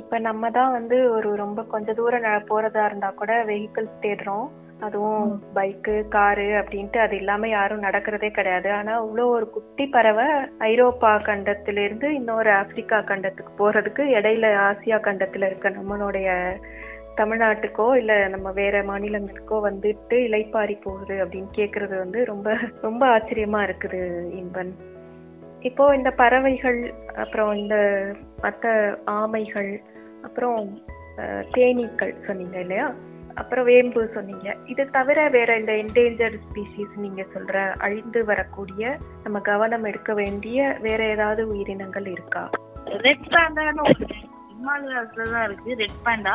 இப்ப 0.00 0.18
நம்ம 0.28 0.50
தான் 0.50 0.72
வந்து 0.72 0.96
ஒரு 1.16 1.30
ரொம்ப 1.36 1.60
கொஞ்ச 1.72 1.92
தூரம் 1.92 2.48
போறதா 2.50 2.84
இருந்தா 2.88 3.10
கூட 3.20 3.32
வெஹிக்கிள்ஸ் 3.50 4.02
தேடுறோம். 4.04 4.48
அதுவும் 4.86 5.32
பைக்கு 5.56 5.94
காரு 6.14 6.46
அப்படின்ட்டு 6.60 6.98
அது 7.04 7.14
இல்லாம 7.16 7.48
யாரும் 7.48 7.84
நடக்கிறதே 7.86 8.30
கிடையாது. 8.38 8.68
ஆனா 8.78 8.92
இவ்வளோ 9.02 9.24
ஒரு 9.36 9.46
குட்டி 9.56 9.84
பறவை 9.86 10.28
ஐரோப்பா 10.70 11.10
கண்டத்திலிருந்து 11.28 12.08
இன்னொரு 12.18 12.52
ஆப்பிரிக்கா 12.60 13.00
கண்டத்துக்கு 13.10 13.52
போறதுக்கு 13.60 14.04
இடையில 14.18 14.54
ஆசியா 14.68 14.98
கண்டத்துல 15.08 15.50
இருக்க 15.50 15.76
நம்மளுடைய 15.78 16.28
தமிழ்நாட்டுக்கோ 17.16 17.96
இல்ல 17.96 18.28
நம்ம 18.28 18.52
வேற 18.52 18.82
மாநிலங்களுக்கோ 18.82 19.56
வந்துட்டு 19.68 20.16
இலைப்பாரி 20.28 20.80
போகுது 20.80 21.16
அப்படின்னு 21.24 21.50
கேக்குறது 21.56 21.96
வந்து 21.98 22.24
ரொம்ப 22.24 22.56
ரொம்ப 22.80 23.18
ஆச்சரியமா 23.18 23.60
இருக்குது 23.66 24.30
இன்பன். 24.32 24.72
இப்போ 25.60 25.94
இந்த 25.96 26.10
பறவைகள் 26.10 26.94
அப்புறம் 27.16 27.52
இந்த 27.56 27.76
மற்ற 28.40 28.98
ஆமைகள் 29.06 29.82
அப்புறம் 30.22 30.82
தேனீக்கள் 31.56 32.24
சொன்னீங்க 32.26 32.58
இல்லையா? 32.60 32.94
அப்புறம் 33.34 33.64
வேம்பு 33.64 34.08
சொன்னீங்க. 34.14 34.56
இது 34.66 34.90
தவிர 34.90 35.28
வேற 35.28 35.56
இந்த 35.56 35.72
என்டேஞ்சர் 35.72 36.34
ஸ்பீசிஸ் 36.44 36.96
நீங்க 36.96 37.22
சொல்ற 37.34 37.72
அழிந்து 37.76 38.24
வரக்கூடிய 38.24 38.96
நம்ம 39.22 39.40
கவனம் 39.40 39.84
எடுக்க 39.84 40.14
வேண்டிய 40.14 40.76
வேற 40.80 41.04
ஏதாவது 41.04 41.46
உயிரினங்கள் 41.46 42.06
இருக்கா? 42.06 42.50
ரெட் 42.84 43.28
பேண்டான்னு 43.30 43.82
ஹிமாலயாஸ்ல 44.60 45.30
தான் 45.34 45.44
இருக்கு 45.44 45.76
ரெட் 45.82 46.00
பேண்டா. 46.06 46.34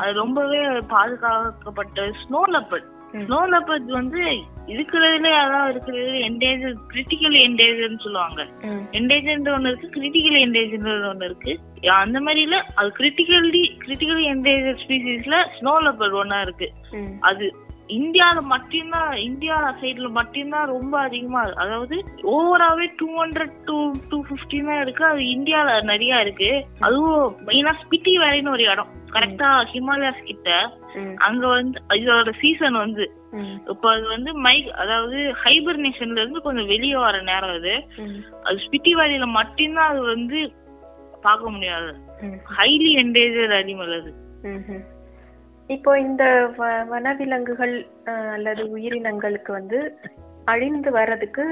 அது 0.00 0.12
ரொம்பவே 0.14 0.60
பாதுகாக்கப்பட்ட 0.92 2.04
ஸ்னோ 2.20 2.40
லெப்பர்ட். 2.54 2.86
ஸ்னோ 3.22 3.38
லெப்பர்ட் 3.52 3.90
வந்து 3.96 4.20
இருக்கிறதுல 4.72 5.28
அதான் 5.42 5.68
இருக்கிறது 5.68 6.12
என்டேஜர் 6.28 6.74
கிரிட்டிக்கல் 6.92 7.36
என்டேஜர்னு 7.44 8.02
சொல்லுவாங்க. 8.04 8.40
ம், 8.68 8.82
என்டேஜர் 8.92 9.52
ஒன்று 9.54 9.70
இருக்கு 9.70 9.88
கிரிட்டிக்கல் 9.96 10.38
என்டேஜர் 10.40 11.06
ஒன்று 11.10 11.28
இருக்கு. 11.30 11.52
அந்த 12.00 12.20
மாதிரில 12.20 12.58
அது 12.74 12.90
கிரிட்டிக்கல்லி 12.98 13.62
கிரிட்டிக்கல் 13.84 14.24
என்டேஜர் 14.32 14.82
ஸ்பீசிஸ்ல 14.84 15.38
ஸ்னோ 15.58 15.74
லெப்பர்ட் 15.86 16.18
ஒன்றா 16.22 16.40
இருக்கு. 16.40 16.68
அது 17.20 17.46
இந்தியால 17.88 18.40
மட்டும்தான் 18.40 19.14
இந்தியா 19.14 19.76
சைடுல 19.82 20.10
மட்டும்தான் 20.10 20.66
ரொம்ப 20.66 21.00
அதிகமா. 21.00 21.40
அதாவது 21.40 22.04
ஓவராவே 22.22 22.92
two 22.96 23.24
hundred 23.24 23.52
two 23.64 23.92
two 24.08 24.24
fifty 24.24 24.64
தான் 24.64 24.80
இருக்கு. 24.80 25.04
அது 25.04 25.20
இந்தியால 25.20 25.82
நிறைய 25.82 26.20
இருக்கு. 26.20 26.66
அதுவும் 26.80 27.36
மெயினா 27.46 27.72
ஸ்பிட்டி 27.82 28.18
வேலைன்னு 28.18 28.50
ஒரு 28.50 28.62
இடம். 28.62 28.88
கரெக்டா 29.12 29.64
ஹிமாலயாஸ் 29.72 30.22
கிட்ட. 30.24 30.72
ம், 30.94 31.14
அங்க 31.16 31.46
வந்து 31.46 31.80
இதோட 31.94 32.32
சீசன் 32.40 32.72
வந்து. 32.72 33.10
ம், 33.32 33.60
இப்போ 33.68 33.90
அது 33.90 34.08
வந்து 34.08 34.34
மைக் 34.34 34.68
அதாவது 34.68 35.34
ஹைபர்னேஷன்ல 35.44 36.18
இருந்து 36.18 36.40
கொஞ்சம் 36.40 36.66
வெளியே 36.66 36.96
வர 36.96 37.20
நேரம் 37.20 37.50
அது. 37.50 37.84
ம், 37.98 38.22
அது 38.42 38.56
ஸ்பிட்டி 38.56 38.94
வேலியில 38.94 39.26
மட்டும்தான் 39.26 39.88
அது 39.88 40.00
வந்து 40.00 40.52
பார்க்க 41.22 41.50
முடியாது. 41.50 41.92
ம். 42.22 42.38
ஹைலி 42.58 42.90
என்டேஜர் 43.04 43.52
அனிமல் 43.52 44.00
அது. 44.00 44.12
இப்போ 45.74 45.92
இந்த 46.00 46.24
வனவிலங்குகள் 46.90 47.74
அல்லது 48.34 48.62
உயிரினங்களுக்கு 48.76 49.50
வந்து 49.52 49.78
அழிந்து 50.52 50.90
வர்றதுக்கு 50.90 51.44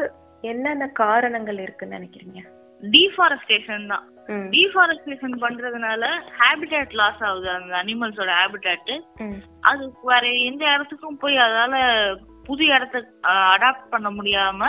என்னென்ன 0.50 0.84
காரணங்கள் 1.02 1.58
இருக்குன்னு 1.58 1.96
நினைக்கிறீங்க? 1.98 2.40
டீஃபாரஸ்டேஷன் 2.80 3.86
தான். 3.92 4.04
டீஃபாரஸ்டேஷன் 4.54 5.34
பண்றதுனால 5.44 6.02
ஹேபிடேட் 6.40 6.94
லாஸ் 7.00 7.22
ஆகுது. 7.28 7.48
அந்த 7.50 7.72
அனிமல்ஸோட 7.82 8.30
ஹேபிடேட் 8.40 8.92
அது 9.70 9.84
வேற 10.10 10.24
எந்த 10.50 10.64
இடத்துக்கும் 10.74 11.20
போய் 11.24 11.36
அதால 11.46 11.74
புது 12.46 12.64
இடத்த 12.66 12.96
அடாப்ட் 13.52 13.90
பண்ண 13.90 14.08
முடியாம. 14.10 14.60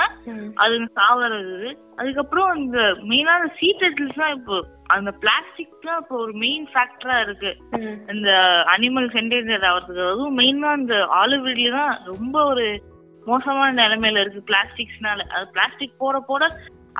அது 0.63 0.75
சாவறது. 0.99 1.69
அதுக்கப்புறம் 1.99 2.49
இந்த 2.55 2.79
மெயினான 3.09 3.49
சீ 3.57 3.67
டர்ட்டில்ஸ் 3.81 4.21
தான் 4.21 4.35
இப்போ 4.37 4.57
அந்த 4.95 5.11
பிளாஸ்டிக் 5.23 5.85
தான் 5.85 5.99
இப்போ 6.01 6.15
ஒரு 6.23 6.33
மெயின் 6.43 6.65
ஃபேக்டரா 6.73 7.17
இருக்கு. 7.25 7.51
இந்த 8.13 8.29
அனிமல்ஸ் 8.75 9.17
என்டேஞ்சர் 9.21 9.67
ஆகிறதுக்கு 9.71 10.09
அதுவும் 10.09 10.37
மெயினா 10.41 10.71
இந்த 10.81 10.97
ஆலிவ்ரிட்லி 11.21 11.69
தான் 11.79 11.93
ரொம்ப 12.11 12.35
ஒரு 12.51 12.65
மோசமான 13.27 13.69
நிலைமையில 13.81 14.23
இருக்கு 14.23 14.47
பிளாஸ்டிக்ஸ்னால 14.49 15.27
அது 15.35 15.45
பிளாஸ்டிக் 15.55 16.01
போட 16.03 16.17
போட 16.29 16.43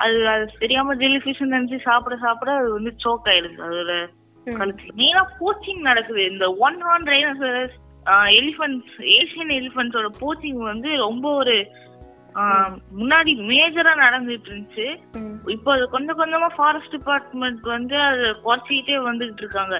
அது 0.04 0.16
அது 0.28 0.46
தெரியாம 0.62 0.94
ஜெல்லி 1.02 1.20
ஃபிஷ் 1.24 1.42
நினைச்சு 1.52 1.76
சாப்பிட 1.88 2.16
சாப்பிட 2.24 2.50
அது 2.60 2.70
வந்து 2.72 2.90
சோக் 3.04 3.28
ஆயிடுது. 3.32 3.58
அதோட. 3.68 3.92
கழுத்து 4.46 4.96
மெயினா 4.98 5.22
போச்சிங் 5.38 5.80
நடக்குது. 5.80 6.22
இந்த 6.32 6.46
one 6.66 6.78
horn 6.86 7.08
rhinoceros 7.12 7.76
elephants 8.38 8.96
Asian 9.18 9.52
எலிஃபன்ட்ஸோட 9.60 10.08
poaching 10.22 10.62
வந்து 10.72 10.90
ரொம்ப 11.06 11.26
ஒரு 11.34 11.56
முன்னாடி 13.00 13.32
மேஜரா 13.50 13.92
நடந்துட்டு 14.02 14.48
இருந்துச்சு. 14.50 14.86
இப்போ 15.54 15.68
அது 15.74 15.84
கொஞ்சம் 15.94 16.18
கொஞ்சமா 16.18 16.48
ஃபாரஸ்ட் 16.56 16.94
டிபார்ட்மெண்ட் 16.96 17.62
வந்து 17.76 17.96
அதை 18.08 18.26
குறைச்சிக்கிட்டே 18.46 18.96
வந்துகிட்டு 19.08 19.42
இருக்காங்க. 19.44 19.76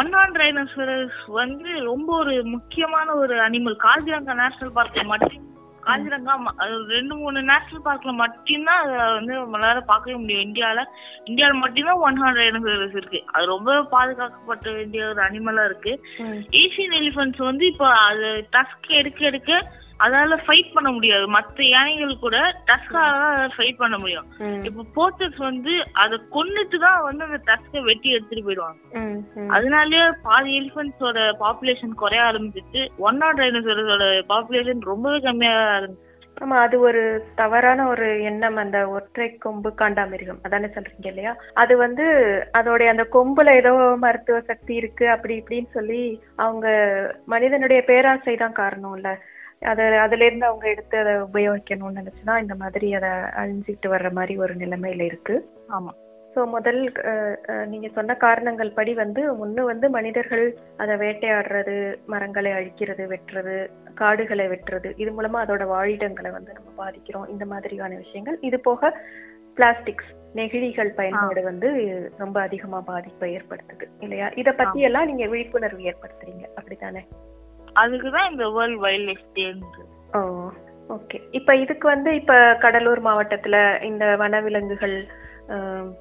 ஒன் 0.00 0.12
ஆன் 0.20 0.34
ரைனோசரஸ் 0.42 1.20
வந்து 1.40 1.70
ரொம்ப 1.90 2.08
ஒரு 2.22 2.34
முக்கியமான 2.54 3.14
ஒரு 3.22 3.36
அனிமல் 3.46 3.76
காஞ்சிரங்கா 3.86 4.34
நேஷனல் 4.42 4.76
பார்க்ல 4.78 5.04
மட்டும் 5.12 5.44
காஞ்சிரங்கா 5.86 6.34
ம- 6.38 6.56
அது 6.56 6.84
ரெண்டு 6.88 7.14
மூணு 7.14 7.42
நேஷனல் 7.42 7.82
பார்க்ல 7.84 8.12
மட்டும்தான் 8.12 8.82
அதை 8.82 9.12
வந்து 9.12 9.34
நம்மளால 9.40 9.80
பார்க்கவே 9.80 10.16
முடியும். 10.16 10.42
இந்தியால 10.42 10.84
இந்தியால 11.24 11.52
மட்டும்தான் 11.52 11.96
ஒன் 11.96 12.22
ஹார்ன் 12.22 12.40
ரைனோசரஸ் 12.40 12.96
இருக்கு. 12.96 13.24
அது 13.26 13.46
ரொம்ப 13.46 13.82
பாதுகாக்கப்பட 13.82 14.74
வேண்டிய 14.74 15.06
ஒரு 15.06 15.22
அனிமலா 15.22 15.64
இருக்கு. 15.64 15.92
ஏசியன் 16.50 16.96
எலிஃபன்ட்ஸ் 17.00 17.42
வந்து 17.42 17.66
இப்போ 17.66 17.88
அது 17.98 18.48
டஸ்க் 18.52 18.88
எடுக்க 18.88 19.24
எடுக்க 19.24 19.62
அதால 20.04 20.36
ஃபைட் 20.44 20.70
பண்ண 20.74 20.88
முடியாது. 20.92 21.26
மத்த 21.34 21.58
யானைகள் 21.66 22.22
கூட 22.22 22.36
டஸ்கால 22.70 23.48
ஃபைட் 23.54 23.80
பண்ண 23.82 23.96
முடியும். 24.02 24.26
இப்போ 24.68 24.82
போர்ச்சர்ஸ் 24.96 25.40
வந்து 25.48 25.74
அதை 26.02 26.16
கொன்னுட்டு 26.36 26.78
தான் 26.86 27.04
வந்து 27.08 27.24
அந்த 27.28 27.38
டஸ்கை 27.50 27.82
வெட்டி 27.88 28.08
எடுத்துட்டு 28.16 28.46
போயிடுவாங்க. 28.46 28.80
அதனாலயே 29.56 30.06
பாதி 30.26 30.50
எலிஃபன்ட்ஸோட 30.60 31.18
பாப்புலேஷன் 31.44 32.00
குறைய 32.02 32.22
ஆரம்பிச்சிச்சு. 32.30 32.82
ஒன் 33.08 33.20
நாட் 33.22 33.40
டைனோசரோட 33.42 34.08
பாப்புலேஷன் 34.32 34.82
ரொம்பவே 34.92 35.20
கம்மியாக 35.28 35.70
ஆரம்பிச்சு 35.76 36.10
ஆமா 36.36 36.56
அது 36.66 36.76
ஒரு 36.86 37.02
தவறான 37.40 37.86
ஒரு 37.90 38.06
எண்ணம். 38.28 38.56
அந்த 38.62 38.78
ஒற்றை 38.96 39.26
கொம்பு 39.44 39.70
காண்டாமிருகம். 39.82 40.40
அதானே 40.46 40.68
சொல்றீங்க 40.76 41.08
இல்லையா? 41.10 41.32
அது 41.62 41.76
வந்து 41.82 42.06
அதோடைய 42.58 42.88
அந்த 42.94 43.04
கொம்புல 43.16 43.54
ஏதோ 43.60 43.72
மருத்துவ 44.04 44.40
சக்தி 44.50 44.74
இருக்கு 44.80 45.10
அப்படி 45.12 45.34
இப்படின்னு 45.40 45.70
சொல்லி 45.76 46.02
அவங்க 46.46 46.66
மனிதனுடைய 47.34 47.80
பேராசை 47.90 48.34
தான் 48.42 48.58
காரணம் 48.62 48.96
இல்ல. 48.98 49.12
அத 49.60 50.00
அதுல 50.00 50.24
இருந்து 50.24 50.46
அவங்க 50.46 50.68
எடுத்து 50.68 50.98
அதை 50.98 51.14
உபயோகிக்கணும்னு 51.14 52.00
நினைச்சுதான் 52.00 52.40
இந்த 52.40 52.54
மாதிரி 52.54 52.94
அதை 52.94 53.10
அழிஞ்சிட்டு 53.10 53.88
வர்ற 53.88 54.12
மாதிரி 54.12 54.36
ஒரு 54.36 54.54
நிலைமையில 54.54 55.00
இருக்கு. 55.00 55.50
ஆமா. 55.68 55.92
ஸோ 56.34 56.46
முதல் 56.46 56.92
நீங்க 57.66 57.88
சொன்ன 57.88 58.14
காரணங்கள் 58.14 58.70
படி 58.70 58.94
வந்து 58.94 59.46
ஒண்ணு 59.46 59.60
வந்து 59.60 59.90
மனிதர்கள் 59.90 60.58
அதை 60.76 60.96
வேட்டையாடுறது 60.96 61.96
மரங்களை 62.06 62.52
அழிக்கிறது 62.52 63.04
வெட்டுறது 63.12 63.70
காடுகளை 63.94 64.48
வெட்டுறது 64.48 64.92
இது 64.96 65.22
மூலமா 65.22 65.34
அதோட 65.34 65.64
வாழிடங்களை 65.68 66.30
வந்து 66.30 66.52
நம்ம 66.52 66.70
பாதிக்கிறோம். 66.78 67.28
இந்த 67.28 67.44
மாதிரியான 67.44 67.94
விஷயங்கள். 67.94 68.38
இது 68.40 68.60
போக 68.60 69.00
பிளாஸ்டிக்ஸ் 69.56 70.12
நெகிழிகள் 70.34 70.94
பயன்பாடு 70.94 71.42
வந்து 71.42 71.68
ரொம்ப 72.18 72.40
அதிகமா 72.40 72.80
பாதிப்பை 72.80 73.36
ஏற்படுத்துது 73.36 73.86
இல்லையா? 74.00 74.28
இத 74.34 74.52
பத்தி 74.52 74.80
எல்லாம் 74.80 75.06
நீங்க 75.06 75.26
விழிப்புணர்வு 75.26 75.82
ஏற்படுத்துறீங்க. 75.82 76.44
அப்படித்தானே? 76.54 77.06
அதுக்கு 77.76 78.10
தான் 78.10 78.30
இந்த 78.30 78.44
வேர்ல்ட் 78.50 78.80
வைல்ட் 78.80 79.06
லைஃப் 79.06 79.26
டேன்றது 79.34 79.82
ஓ 80.14 80.20
ஓகே 80.88 81.18
இப்ப 81.32 81.56
இதுக்கு 81.56 81.86
வந்து 81.88 82.14
இப்ப 82.14 82.34
கடலூர் 82.60 83.00
மாவட்டத்துல 83.00 83.56
இந்த 83.82 84.16
வனவிலங்குகள் 84.16 84.96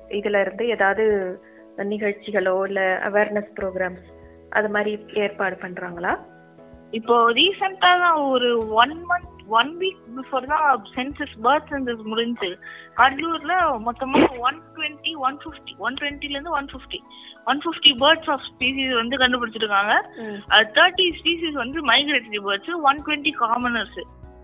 இதுல 0.09 0.41
இருந்து 0.41 0.67
ஏதாவது 0.67 1.05
நிகழ்ச்சிகளோ 1.85 2.65
இல்ல 2.67 2.81
அவேர்னஸ் 3.03 3.55
ப்ரோக்ராம்ஸ் 3.59 4.09
அது 4.49 4.69
மாதிரி 4.69 4.91
ஏற்பாடு 5.13 5.55
பண்றாங்களா? 5.55 6.11
இப்போ 6.91 7.15
ரீசெண்டா 7.31 7.91
தான் 7.99 8.19
ஒரு 8.25 8.49
one 8.73 8.95
month 9.05 9.32
one 9.59 9.71
week 9.81 10.01
before 10.17 10.47
தான் 10.51 10.63
சென்சஸ் 10.95 11.35
பேர்த் 11.45 11.69
சென்சஸ் 11.73 12.03
முடிஞ்சு. 12.11 12.49
கடலூர்ல 12.99 13.53
மொத்தமா 13.87 14.21
one 14.47 14.59
twenty 14.75 15.13
one 15.27 15.37
fifty 15.43 15.75
one 15.85 15.97
டுவெண்ட்டில 16.01 16.35
இருந்து 16.35 16.55
one 16.59 16.69
fifty 16.73 16.99
one 17.51 17.61
fifty 17.63 17.91
birds 18.01 18.31
of 18.33 18.45
species 18.49 18.95
வந்து 19.01 19.21
கண்டுபிடிச்சிருக்காங்க. 19.23 19.93
தேர்ட்டி 20.79 21.07
ஸ்பீசிஸ் 21.19 21.57
வந்து 21.63 21.79
migratory 21.91 22.41
birds 22.49 22.83
one 22.91 23.01
twenty 23.07 23.33
commoners 23.43 24.01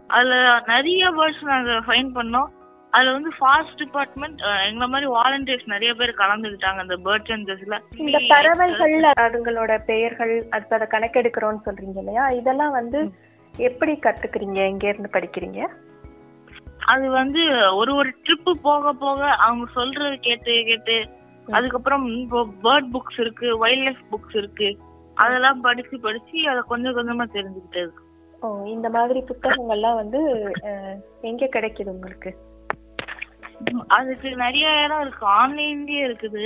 அதுல 0.09 0.35
நிறைய 0.73 1.11
பேர்ட்ஸ் 1.19 1.43
நாங்க 1.51 1.73
ஃபைன் 1.87 2.11
பண்ணோம். 2.17 2.49
அதுல 2.93 3.11
வந்து 3.15 3.31
ஃபாரஸ்ட் 3.39 3.79
டிபார்ட்மெண்ட் 3.81 4.39
எங்களை 4.67 4.85
மாதிரி 4.93 5.07
வாலண்டியர்ஸ் 5.15 5.67
நிறைய 5.73 5.91
பேர் 5.99 6.11
கலந்துக்கிட்டாங்க 6.21 6.79
அந்த 6.85 6.95
பேர்ட் 7.05 7.27
சென்சஸ்ல 7.31 7.77
இந்த 8.03 8.19
பறவைகள் 8.31 8.95
அதுங்களோட 9.25 9.73
பெயர்கள் 9.89 10.33
அதுக்கு 10.53 10.77
அதை 10.77 10.87
கணக்கெடுக்கிறோம்னு 10.95 11.65
சொல்றீங்க 11.67 11.99
இல்லையா? 12.03 12.25
இதெல்லாம் 12.39 12.73
வந்து 12.79 13.01
எப்படி 13.53 13.93
கத்துக்கிறீங்க? 13.93 14.59
எங்க 14.71 14.87
இருந்து 14.87 15.09
படிக்கிறீங்க? 15.13 15.61
அது 16.85 17.09
வந்து 17.09 17.41
ஒரு 17.75 17.91
ஒரு 17.95 18.09
ட்ரிப்பு 18.25 18.51
போக 18.61 18.93
போக 18.93 19.21
அவங்க 19.45 19.65
சொல்றது 19.71 20.19
கேட்டு 20.19 20.53
கேட்டு 20.69 20.97
அதுக்கப்புறம் 21.47 22.05
இப்போ 22.13 22.39
பேர்ட் 22.63 22.87
புக்ஸ் 22.93 23.19
இருக்கு 23.19 23.57
வைல்ட் 23.57 23.83
லைஃப் 23.83 24.03
புக்ஸ் 24.11 24.35
இருக்கு. 24.35 24.69
அதெல்லாம் 25.15 25.61
படிச்சு 25.61 25.99
படிச்சு 25.99 26.37
அதை 26.49 26.61
கொஞ்சம் 26.67 26.97
கொஞ்சமா 26.97 27.25
தெரிஞ்சுக்கிட்டது 27.37 27.91
ஓ 28.41 28.49
இந்த 28.65 28.87
மாதிரி 28.89 29.19
புத்தகங்கள்லாம் 29.19 29.99
வந்து 30.01 30.19
எங்க 31.21 31.49
கிடைக்குது 31.55 31.89
உங்களுக்கு? 31.95 32.31
அதுக்கு 33.87 34.29
நிறைய 34.35 34.83
இடம் 34.83 35.01
இருக்கு. 35.01 35.25
ஆன்லைன்லயே 35.27 36.03
இருக்குது. 36.09 36.43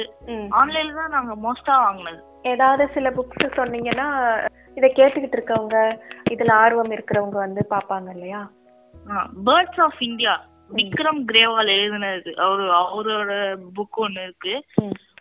ஆன்லைன்ல 0.59 0.95
தான் 0.95 1.15
நாங்க 1.17 1.33
மோஸ்டா 1.45 1.75
வாங்கினது. 1.83 2.21
ஏதாவது 2.51 2.83
சில 2.93 3.09
புக்ஸ் 3.17 3.57
சொன்னீங்கன்னா 3.59 4.07
இதை 4.77 4.87
கேட்டுக்கிட்டு 4.95 5.37
இருக்கவங்க 5.37 5.77
இதுல 6.31 6.51
ஆர்வம் 6.63 6.91
இருக்கிறவங்க 6.95 7.37
வந்து 7.45 7.61
பாப்பாங்க 7.69 8.09
இல்லையா? 8.09 8.41
Birds 9.47 9.81
of 9.85 10.01
India 10.07 10.33
Vikram 10.69 11.21
Grewal 11.31 11.71
எழுதினது. 11.77 12.31
அவரு 12.45 12.65
அவரோட 12.83 13.33
புக் 13.77 13.99
ஒன்னு 14.05 14.21
இருக்கு. 14.27 14.53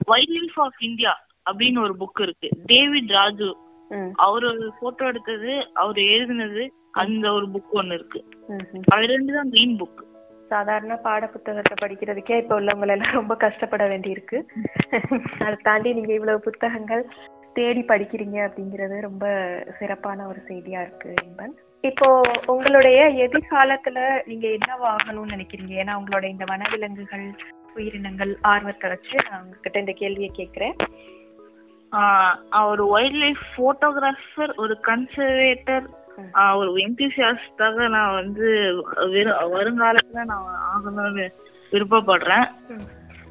வைல்ட் 0.05 0.35
லைஃப் 0.37 0.61
ஆஃப் 0.67 0.81
இந்தியா 0.89 1.13
அப்படின்னு 1.51 1.83
ஒரு 1.87 1.95
புக் 2.03 2.23
இருக்கு. 2.27 2.49
டேவிட் 2.73 3.13
ராஜு. 3.19 3.51
அவரு 4.27 4.51
போட்டோ 4.81 5.05
எடுத்தது 5.07 5.53
அவர் 5.83 5.99
எழுதினது 6.13 6.65
அந்த 7.03 7.27
ஒரு 7.33 7.47
புக் 7.55 7.75
ஒன்னு 7.81 7.95
இருக்கு. 7.95 8.21
அது 8.95 9.13
ரெண்டு 9.15 9.31
தான் 9.37 9.53
மெயின் 9.57 9.75
புக் 9.81 10.03
சாதாரண 10.53 10.95
பாட 11.07 11.27
புத்தகத்தை 11.35 11.77
படிக்கிறதுக்கே 11.83 12.41
இப்ப 12.43 12.59
உள்ளவங்க 12.61 12.95
எல்லாம் 12.97 13.19
ரொம்ப 13.21 13.35
கஷ்டப்பட 13.45 13.85
வேண்டியிருக்கு. 13.93 14.38
அதை 15.45 15.57
தாண்டி 15.69 15.93
நீங்க 15.99 16.12
இவ்வளவு 16.19 16.47
புத்தகங்கள் 16.49 17.05
தேடி 17.59 17.83
படிக்கிறீங்க 17.88 18.38
அப்படிங்கிறது 18.47 18.97
ரொம்ப 19.07 19.25
சிறப்பான 19.79 20.27
ஒரு 20.31 20.41
செய்தியா 20.49 20.83
இருக்கு 20.85 21.11
இன்பன். 21.25 21.55
இப்போ 21.85 22.09
உங்களுடைய 22.53 22.99
எதிர்காலத்துல 23.25 23.99
நீங்க 24.29 24.47
என்ன 24.57 24.71
ஆகணும்னு 24.93 25.35
நினைக்கிறீங்க? 25.35 25.73
ஏன்னா 25.83 25.97
உங்களோட 26.01 26.25
இந்த 26.35 26.45
வனவிலங்குகள் 26.51 27.27
உயிரினங்கள் 27.77 28.33
ஆர்வத்தை 28.53 28.88
வச்சு 28.93 29.17
நான் 29.27 29.43
உங்ககிட்ட 29.43 29.79
இந்த 29.85 29.95
கேள்வியை 30.01 30.31
கேட்கிறேன். 30.38 30.77
ஒரு 32.71 32.85
வைல்ட் 32.93 33.19
லைஃப் 33.23 33.43
போட்டோகிராஃபர் 33.57 34.53
ஒரு 34.65 34.75
கன்சர்வேட்டர் 34.88 35.87
ஒரு 36.57 36.77
என்தூசியாஸ்டாக 36.77 37.88
நான் 37.88 38.14
வந்து 38.14 38.51
வெறு- 38.96 39.51
வருங்காலத்துல 39.55 40.25
நான் 40.25 40.44
ஆகணும்னு 40.77 41.29
விருப்பப்படுறேன். 41.70 42.48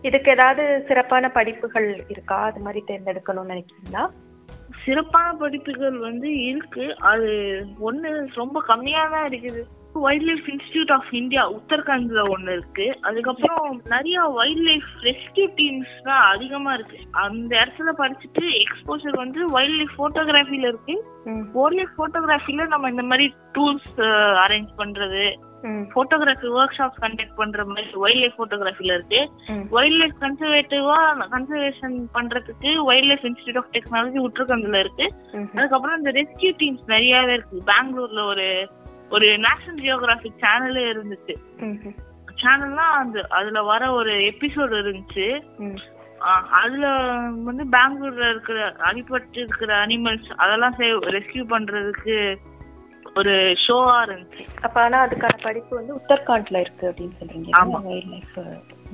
இதுக்கு 0.02 0.32
ஏதாவது 0.32 0.84
சிறப்பான 0.88 1.30
படிப்புகள் 1.30 2.04
இருக்கா? 2.08 2.42
அது 2.42 2.60
மாதிரி 2.60 2.84
தேர்ந்தெடுக்கணும்னு 2.88 3.66
நினைக்கிறீங்களா? 3.66 4.10
சிறப்பான 4.86 5.38
படிப்புகள் 5.38 5.98
வந்து 5.98 6.46
இருக்கு. 6.46 6.96
அது 7.00 7.28
ஒண்ணு 7.86 8.28
ரொம்ப 8.34 8.62
கம்மியா 8.62 9.08
தான் 9.08 9.30
இருக்குது. 9.30 9.64
Wild 9.96 10.26
life 10.30 10.48
institute 10.54 10.92
of 10.96 11.10
India 11.20 11.44
உத்தரகாண்ட்ல 11.58 12.22
ஒண்ணு 12.34 12.52
இருக்கு 12.58 12.86
அதுக்கப்புறம் 13.02 13.76
நிறைய 13.94 14.24
வைல்ட் 14.38 14.64
லைஃப் 14.70 14.90
ரெஸ்கியூ 15.04 15.48
டீம்ஸ் 15.60 15.94
தான் 16.04 16.24
அதிகமா 16.34 16.74
இருக்கு 16.74 17.00
அந்த 17.26 17.52
இடத்துல 17.62 17.94
படிச்சுட்டு 18.02 18.44
எக்ஸ்போசர் 18.64 19.22
வந்து 19.24 19.40
வைல்ட் 19.56 19.78
லைஃப் 19.80 19.96
போட்டோகிராஃபில 20.02 20.68
இருக்கு. 20.72 20.96
வைல்ட் 21.56 21.78
லைஃப் 21.80 21.96
போட்டோகிராஃபில 22.02 22.68
நம்ம 22.74 22.90
இந்த 22.90 23.04
மாதிரி 23.04 23.34
டூல்ஸ் 23.56 23.94
அரேஞ்ச் 24.46 24.72
பண்றது. 24.82 25.24
போட்டோகிராஃபி 25.96 26.50
ஒர்க் 26.60 26.78
ஷாப் 26.78 27.02
கண்டக்ட் 27.04 27.36
பண்ற 27.40 27.66
மாதிரி 27.66 28.00
வைல்ட் 28.04 28.22
லைஃப் 28.22 28.40
போட்டோகிராஃபில 28.40 28.94
இருக்கு. 28.98 29.20
வைல்ட் 29.76 30.00
லைஃப் 30.02 30.18
கன்சர்வேட்டிவா 30.24 31.00
கன்சர்வேஷன் 31.36 31.98
பண்றதுக்கு 32.18 32.72
wild 32.90 33.10
life 33.12 33.26
institute 33.30 33.60
of 33.62 33.72
technology 33.78 34.22
உத்தரகாண்ட்ல 34.28 34.80
இருக்கு. 34.86 35.08
அதுக்கப்புறம் 35.58 35.98
இந்த 35.98 36.12
ரெஸ்கியூ 36.20 36.54
டீம்ஸ் 36.62 36.86
நிறையவே 36.94 37.34
இருக்கு 37.34 37.66
பெங்களூர்ல 37.72 38.24
ஒரு 38.34 38.48
ஒரு 39.12 39.28
நேஷனல் 39.46 39.82
ஜியோகிராபிக் 39.84 40.42
சேனலே 40.44 40.84
இருந்துச்சு. 40.94 41.34
சேனல்னா 42.42 42.86
அந்த 43.02 43.18
அதுல 43.30 43.62
வர 43.64 43.84
ஒரு 43.94 44.14
எபிசோடு 44.30 44.76
இருந்துச்சு. 44.82 45.28
அதுல 46.60 46.86
வந்து 47.48 47.64
பெங்களூர்ல 47.76 48.26
இருக்கிற 48.30 48.58
அடிபட்டு 48.90 49.40
இருக்கிற 49.44 49.72
அனிமல்ஸ் 49.86 50.30
அதெல்லாம் 50.44 50.76
ரெஸ்கியூ 51.18 51.46
பண்றதுக்கு 51.54 52.16
ஒரு 53.16 53.34
ஷோவா 53.64 53.96
இருந்துச்சு. 54.06 54.44
அப்ப 54.62 54.78
ஆனா 54.82 54.98
அதுக்கான 55.06 55.40
படிப்பு 55.44 55.74
வந்து 55.80 55.94
உத்தரகாண்ட்ல 56.00 56.60
இருக்கு 56.66 56.86
அப்படின்னு 56.90 57.18
சொல்றீங்க 57.22 57.50
ஆமா. 57.62 57.80
Wildlife 58.14 58.38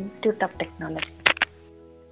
institute 0.02 0.44
of 0.44 0.58
technology 0.62 1.12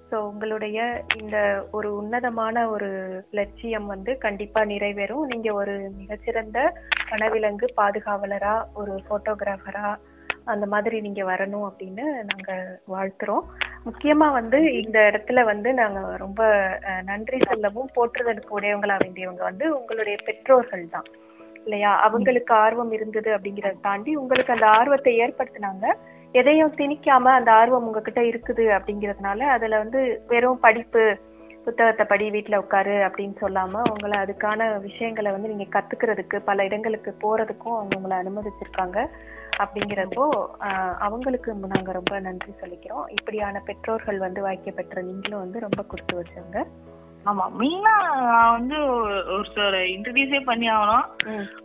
so 0.10 0.16
உங்களுடைய 0.30 0.80
இந்த 1.22 1.38
ஒரு 1.72 1.90
உன்னதமான 1.96 2.70
ஒரு 2.70 2.90
லட்சியம் 3.30 3.86
வந்து 3.86 4.12
கண்டிப்பாக 4.18 4.70
நிறைவேறும். 4.74 5.24
நீங்கள் 5.32 5.58
ஒரு 5.62 5.76
மிகச்சிறந்த 6.00 6.60
வனவிலங்கு 7.12 7.68
பாதுகாவலரா 7.82 8.56
ஒரு 8.74 8.94
ஃபோட்டோகிராஃபராக 9.08 10.02
அந்த 10.54 10.66
மாதிரி 10.66 10.98
நீங்கள் 11.02 11.30
வரணும் 11.30 11.68
அப்படின்னு 11.70 12.04
நாங்கள் 12.32 12.66
வாழ்த்துறோம். 12.94 13.46
முக்கியமா 13.86 14.28
வந்து 14.32 14.60
இந்த 14.82 14.98
இடத்துல 15.10 15.40
வந்து 15.44 15.70
நாங்கள் 15.74 16.18
ரொம்ப 16.18 16.42
நன்றி 17.04 17.40
சொல்லவும் 17.50 17.94
போற்றுதலுக்கு 17.96 18.58
உடையவங்களாக 18.60 19.04
வேண்டியவங்க 19.04 19.44
வந்து 19.44 19.66
உங்களுடைய 19.80 20.18
பெற்றோர்கள் 20.28 20.86
தான். 20.90 21.08
இல்லையா? 21.64 21.92
அவங்களுக்கு 22.08 22.54
ஆர்வம் 22.64 22.92
இருந்தது 22.92 23.30
அப்படிங்கறத 23.38 23.80
தாண்டி 23.82 24.12
உங்களுக்கு 24.16 24.54
அந்த 24.54 24.68
ஆர்வத்தை 24.78 25.14
ஏற்படுத்தினாங்க. 25.26 25.86
எதையும் 26.36 26.76
திணிக்காம 26.76 27.22
அந்த 27.22 27.52
ஆர்வம் 27.52 27.86
உங்ககிட்ட 27.86 28.22
இருக்குது 28.22 28.80
அப்படிங்கறதுனால 28.80 29.40
அதுல 29.40 29.78
வந்து 29.78 30.22
வெறும் 30.28 30.60
படிப்பு 30.60 31.18
புத்தகத்தை 31.64 32.06
படி 32.06 32.30
வீட்ல 32.30 32.60
உட்காரு 32.60 32.92
அப்படின்னு 32.92 33.36
சொல்லாம 33.42 33.82
உங்களை 33.90 34.20
அதுக்கான 34.20 34.82
விஷயங்களை 34.82 35.32
வந்து 35.32 35.50
நீங்க 35.50 35.80
கத்துக்கிறதுக்கு 35.80 36.40
பல 36.40 36.64
இடங்களுக்கு 36.64 37.12
போறதுக்கும் 37.12 37.78
அவங்க 37.78 37.98
உங்களை 37.98 38.18
அனுமதிச்சிருக்காங்க. 38.18 39.08
அப்படிங்கிறப்போ 39.58 40.48
அவங்களுக்கு 41.00 41.54
நாங்க 41.54 41.92
ரொம்ப 41.92 42.20
நன்றி 42.20 42.54
சொல்லிக்கிறோம். 42.62 43.04
இப்படியான 43.08 43.62
பெற்றோர்கள் 43.66 44.18
வந்து 44.18 44.42
வாய்க்க 44.42 44.72
பெற்ற 44.72 45.02
நீங்களும் 45.02 45.40
வந்து 45.40 45.60
ரொம்ப 45.60 45.84
கொடுத்து 45.84 46.22
வச்சவங்க. 46.22 46.64
ஆமா 47.26 47.52
மெயினா 47.60 48.22
நான் 48.22 48.52
வந்து 48.52 48.76
ஒரு- 48.76 49.24
ஒருத்தரை 49.30 49.84
இன்ட்ரடியூஸே 49.96 50.44
பண்ணி 50.44 50.70
ஆகணும். 50.70 51.06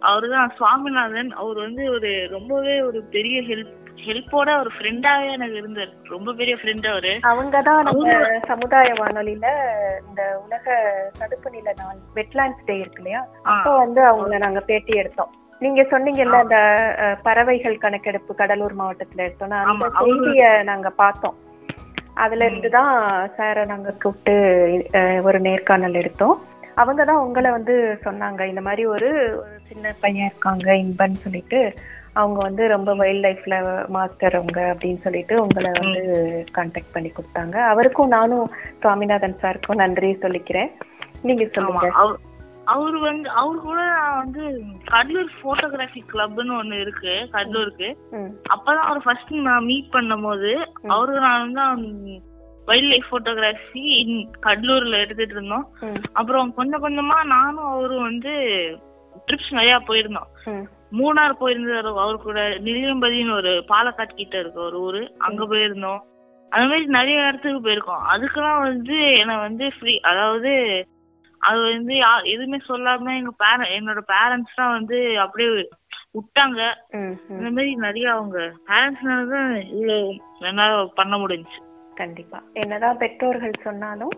அவருதான் 0.01 0.51
சுவாமிநாதன். 0.51 1.31
அவர் 1.31 1.57
வந்து 1.57 1.91
ஒரு 1.91 2.29
ரொம்பவே 2.31 2.81
ஒரு 2.81 3.03
பெரிய 3.03 3.41
ஹெல்ப் 3.41 3.79
ஹெல்ப்போட 4.05 4.51
ஒரு 4.61 4.71
ஃப்ரெண்டாவே 4.77 5.27
எனக்கு 5.37 5.57
இருந்தார் 5.57 5.93
ரொம்ப 6.09 6.33
பெரிய 6.39 6.55
ஃப்ரெண்ட் 6.61 6.87
அவரு. 6.93 7.13
அவங்கதான் 7.31 7.83
நம்ம 7.89 8.15
சமுதாய 8.47 8.93
வானொலியில 9.01 9.49
இந்த 10.09 10.23
உலக 10.45 10.77
சதுப்பு 11.19 11.51
நில 11.51 11.75
நாள் 11.81 12.01
வெட்லாண்ட்ஸ் 12.15 12.67
டே 12.67 12.77
இருக்கு 12.79 13.03
இல்லையா? 13.03 13.23
அப்போ 13.43 13.71
வந்து 13.77 14.03
அவங்கள 14.11 14.39
நாங்க 14.39 14.61
பேட்டி 14.61 14.95
எடுத்தோம். 14.97 15.33
நீங்க 15.61 15.83
சொன்னீங்கல்ல 15.91 16.37
அந்த 16.45 16.59
பறவைகள் 17.23 17.77
கணக்கெடுப்பு 17.79 18.35
கடலூர் 18.35 18.77
மாவட்டத்துல 18.79 19.25
எடுத்தோம்னா 19.27 19.59
அந்த 19.73 19.89
செய்திய 20.01 20.45
நாங்க 20.63 20.91
பார்த்தோம். 21.03 21.37
அதுல 22.15 22.45
இருந்து 22.45 22.71
தான் 22.71 22.95
சாரை 23.37 23.65
நாங்க 23.67 23.91
கூப்பிட்டு 24.03 24.35
ஒரு 25.23 25.41
நேர்காணல் 25.41 26.01
எடுத்தோம். 26.03 26.37
அவங்க 26.75 27.03
தான் 27.05 27.23
உங்களை 27.27 27.51
வந்து 27.51 27.75
சொன்னாங்க. 28.05 28.41
இந்த 28.49 28.61
மாதிரி 28.61 28.83
ஒரு 28.95 29.09
சின்ன 29.69 29.95
பையன் 30.01 30.29
இருக்காங்க 30.31 30.69
இன்பன்னு 30.83 31.25
சொல்லிட்டு. 31.25 31.61
அவங்க 32.13 32.39
வந்து 32.39 32.69
ரொம்ப 32.69 32.95
வைல்ட் 32.95 33.25
லைஃப்ல 33.25 33.87
மாஸ்டர் 33.89 34.35
அவங்க 34.35 34.77
அப்படின்னு 34.79 35.01
சொல்லிட்டு 35.01 35.43
உங்களை 35.43 35.71
வந்து 35.81 36.45
கான்டாக்ட் 36.55 36.93
பண்ணி 36.93 37.13
கொடுத்தாங்க. 37.13 37.55
அவருக்கும் 37.55 38.09
நானும் 38.09 38.51
சுவாமிநாதன் 38.81 39.37
சாருக்கும் 39.43 39.75
நன்றி 39.75 40.11
சொல்லிக்கிறேன். 40.11 40.71
நீங்க 41.23 41.49
சொல்லுங்க. 41.53 41.91
அவ- 41.91 42.17
அவரு 42.65 43.01
வந்து 43.01 43.29
அவரு 43.29 43.61
கூட 43.61 43.99
வந்து 44.17 44.63
கடலூர் 44.85 45.31
போட்டோகிராஃபி 45.43 46.01
கிளப்னு 46.13 46.63
ஒண்ணு 46.63 46.81
இருக்கு 46.81 47.29
கடலூருக்கு. 47.33 47.95
அப்பதான் 48.25 48.77
அவர் 48.77 49.03
ஃபர்ஸ்ட் 49.03 49.35
நான் 49.35 49.65
மீட் 49.65 49.93
பண்ணும்போது 49.93 50.67
அவரு 50.87 51.21
நான் 51.21 51.53
தான் 51.53 51.83
வைல்ட் 52.67 52.89
லைஃப் 52.89 53.07
போட்டோகிராஃபி 53.11 54.27
கடலூர்ல 54.43 55.01
எடுத்துட்டு 55.01 55.35
இருந்தோம். 55.35 55.69
அப்புறம் 56.13 56.55
கொஞ்சம் 56.55 56.85
கொஞ்சமா 56.85 57.25
நானும் 57.25 57.65
அவரும் 57.65 58.03
வந்து 58.03 58.33
ட்ரிப்ஸ் 59.31 59.57
நிறைய 59.61 59.79
போயிருந்தோம். 59.89 60.31
மூணார் 60.99 61.41
போயிருந்தாரு 61.41 61.91
அவர் 62.05 62.25
கூட 62.27 62.41
நிலியம்பதின்னு 62.69 63.35
ஒரு 63.41 63.51
பாலக்காட் 63.73 64.21
கிட்ட 64.21 64.37
இருக்கு 64.39 64.61
ஒரு 64.69 64.79
ஊரு. 64.87 65.03
அங்க 65.27 65.43
போயிருந்தோம். 65.53 66.01
அந்த 66.53 66.65
மாதிரி 66.71 66.87
நிறைய 66.99 67.27
இடத்துக்கு 67.27 67.61
போயிருக்கோம். 67.67 68.07
அதுக்கெல்லாம் 68.13 68.63
வந்து 68.69 68.97
என்னை 69.19 69.37
வந்து 69.47 69.67
ஃப்ரீ 69.75 69.95
அதாவது 70.13 70.53
அது 71.41 71.61
வந்து 71.75 71.95
எதுவுமே 72.33 72.59
சொல்லாம 72.71 73.13
எங்க 73.19 73.33
பேர 73.43 73.69
என்னோட 73.77 74.01
பேரண்ட்ஸ் 74.15 74.59
தான் 74.59 74.75
வந்து 74.79 74.99
அப்படியே 75.25 75.51
விட்டாங்க. 76.17 76.61
இந்த 77.37 77.49
மாதிரி 77.57 77.71
நிறைய 77.87 78.07
அவங்க 78.15 78.39
பேரண்ட்ஸ்னால 78.71 79.29
தான் 79.35 79.51
இவ்வளவு 79.77 80.17
என்னால 80.51 80.81
பண்ண 80.99 81.17
முடிஞ்சுச்சு. 81.17 81.61
கண்டிப்பா. 82.01 82.39
என்னதான் 82.63 83.01
பெற்றோர்கள் 83.03 83.65
சொன்னாலும் 83.67 84.15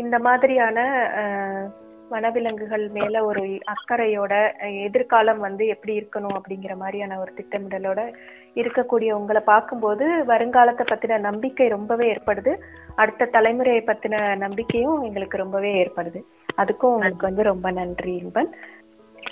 இந்த 0.00 0.16
மாதிரியான 0.26 0.78
வனவிலங்குகள் 2.10 2.90
மேல 2.90 3.24
ஒரு 3.24 3.58
அக்கறையோட 3.74 4.34
எதிர்காலம் 4.82 5.38
வந்து 5.38 5.66
எப்படி 5.66 5.94
இருக்கணும் 6.00 6.36
அப்படிங்கிற 6.38 6.76
மாதிரியான 6.76 7.18
ஒரு 7.18 7.32
திட்டமிடலோட 7.36 8.14
இருக்கக்கூடிய 8.54 9.10
உங்களை 9.12 9.42
பார்க்கும்போது 9.44 10.24
வருங்காலத்தை 10.26 10.84
பத்தின 10.90 11.18
நம்பிக்கை 11.18 11.68
ரொம்பவே 11.68 12.06
ஏற்படுது. 12.12 12.56
அடுத்த 12.94 13.28
தலைமுறையை 13.32 13.82
பத்தின 13.84 14.36
நம்பிக்கையும் 14.36 15.02
எங்களுக்கு 15.02 15.36
ரொம்பவே 15.36 15.72
ஏற்படுது. 15.84 16.22
அதுக்கும் 16.56 16.94
உங்களுக்கு 16.94 17.26
வந்து 17.26 17.42
ரொம்ப 17.42 17.70
நன்றி 17.70 18.16
இன்பன். 18.16 18.54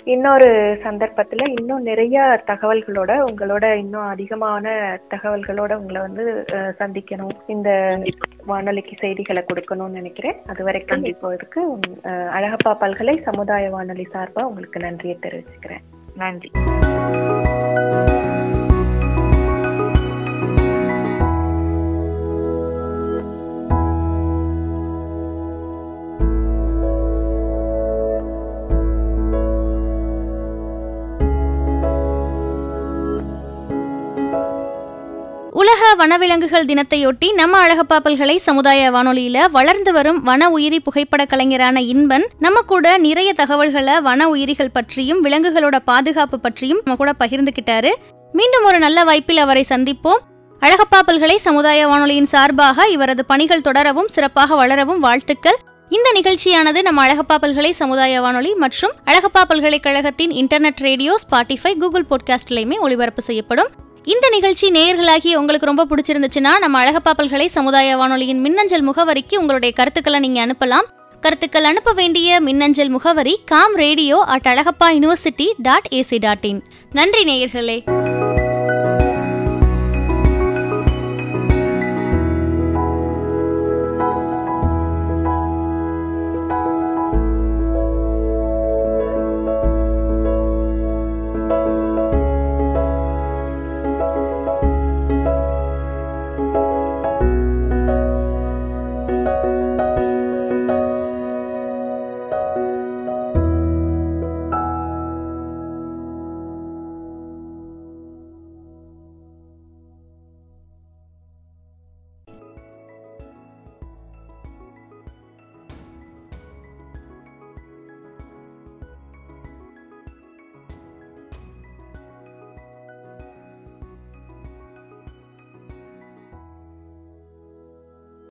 இன்னொரு 0.03 0.49
சந்தர்ப்பத்துல 0.83 1.47
இன்னும் 1.59 1.81
நிறைய 1.81 2.43
தகவல்களோட 2.47 3.11
உங்களோட 3.29 3.65
இன்னும் 3.77 4.07
அதிகமான 4.13 4.73
தகவல்களோட 5.09 5.73
உங்களை 5.73 6.01
வந்து 6.01 6.25
சந்திக்கணும். 6.79 7.35
இந்த 7.47 7.69
வானொலிக்கு 8.45 8.95
செய்திகளை 8.99 9.43
கொடுக்கணும்னு 9.47 9.97
நினைக்கிறேன். 9.99 10.37
அது 10.47 10.63
வரைக்கும் 10.63 11.05
இப்போதைக்கு 11.13 11.63
அழகப்பா 12.37 12.73
பல்கலை 12.83 13.17
சமுதாய 13.21 13.69
வானொலி 13.69 14.07
சார்பா 14.13 14.43
உங்களுக்கு 14.51 14.79
நன்றியை 14.79 15.17
தெரிவிச்சுக்கிறேன். 15.21 15.85
நன்றி. 16.15 16.51
வனவிலங்குகள் 35.99 36.65
தினத்தையொட்டி 36.65 37.33
நம்ம 37.33 37.67
அழகப்பா 37.67 37.99
பல்கலை 38.03 38.35
சமுதாய 38.35 38.91
வானொலியில 38.91 39.37
வளர்ந்து 39.51 39.93
வரும் 39.93 40.23
வன 40.23 40.49
உயிரி 40.49 40.79
புகைப்பட 40.79 41.25
கலைஞரான 41.25 41.81
இன்பன் 41.81 42.27
நம்ம 42.39 42.61
கூட 42.61 42.97
நிறைய 42.97 43.33
தகவல்களை 43.33 44.01
வன 44.01 44.29
உயிரிகள் 44.29 44.71
பற்றியும் 44.71 45.23
விலங்குகளோட 45.23 45.79
பாதுகாப்பு 45.85 46.39
பற்றியும் 46.39 46.81
நம்ம 46.83 46.97
கூட 46.97 47.13
பகிர்ந்துகிட்டாரு. 47.19 47.91
மீண்டும் 48.31 48.63
ஒரு 48.63 48.79
நல்ல 48.79 49.03
வாய்ப்பில் 49.03 49.37
அவரை 49.37 49.65
சந்திப்போம். 49.69 50.21
அழகப்பா 50.61 50.99
பல்கலை 51.05 51.37
சமுதாய 51.37 51.87
வானொலியின் 51.87 52.25
சார்பாக 52.25 52.87
இவரது 52.89 53.25
பணிகள் 53.25 53.61
தொடரவும் 53.61 54.07
சிறப்பாக 54.07 54.55
வளரவும் 54.55 54.99
வாழ்த்துக்கள். 54.99 55.59
இந்த 55.89 56.09
நிகழ்ச்சியானது 56.15 56.81
நம்ம 56.81 57.07
அழகப்பா 57.07 57.35
பல்கலை 57.41 57.71
சமுதாய 57.71 58.21
வானொலி 58.21 58.53
மற்றும் 58.53 58.91
அழகப்பா 59.05 59.41
பல்கலைக்கழகத்தின் 59.47 60.31
இன்டர்நெட் 60.31 60.81
ரேடியோ 60.81 61.17
ஸ்பாட்டிஃபை 61.29 61.77
கூகுள் 61.77 62.05
பாட்காஸ்ட்லையுமே 62.09 62.79
ஒளிபரப்பு 62.79 63.21
செய்யப்படும். 63.21 63.67
இந்த 64.05 64.29
நிகழ்ச்சி 64.29 64.71
நேயர்களாகி 64.71 65.35
உங்களுக்கு 65.35 65.65
ரொம்ப 65.65 65.87
பிடிச்சிருந்துச்சுன்னா 65.89 66.59
நம்ம 66.59 66.83
அழகப்பாப்பல்களை 66.83 67.45
சமுதாய 67.45 67.97
வானொலியின் 67.97 68.39
மின்னஞ்சல் 68.39 68.87
முகவரிக்கு 68.89 69.35
உங்களுடைய 69.37 69.75
கருத்துக்களை 69.75 70.19
நீங்க 70.19 70.45
அனுப்பலாம். 70.45 70.87
கருத்துக்கள் 71.19 71.63
அனுப்ப 71.63 71.91
வேண்டிய 71.91 72.39
மின்னஞ்சல் 72.39 72.89
முகவரி 72.89 73.39
com 73.45 73.75
radio 73.75 74.23
at 74.27 74.45
Alagappa 74.45 74.87
university 74.87 75.49
dot 75.57 75.87
AC 75.91 76.19
dot 76.19 76.45
in 76.45 76.63
நன்றி 76.91 77.23
நேயர்களே. 77.23 77.98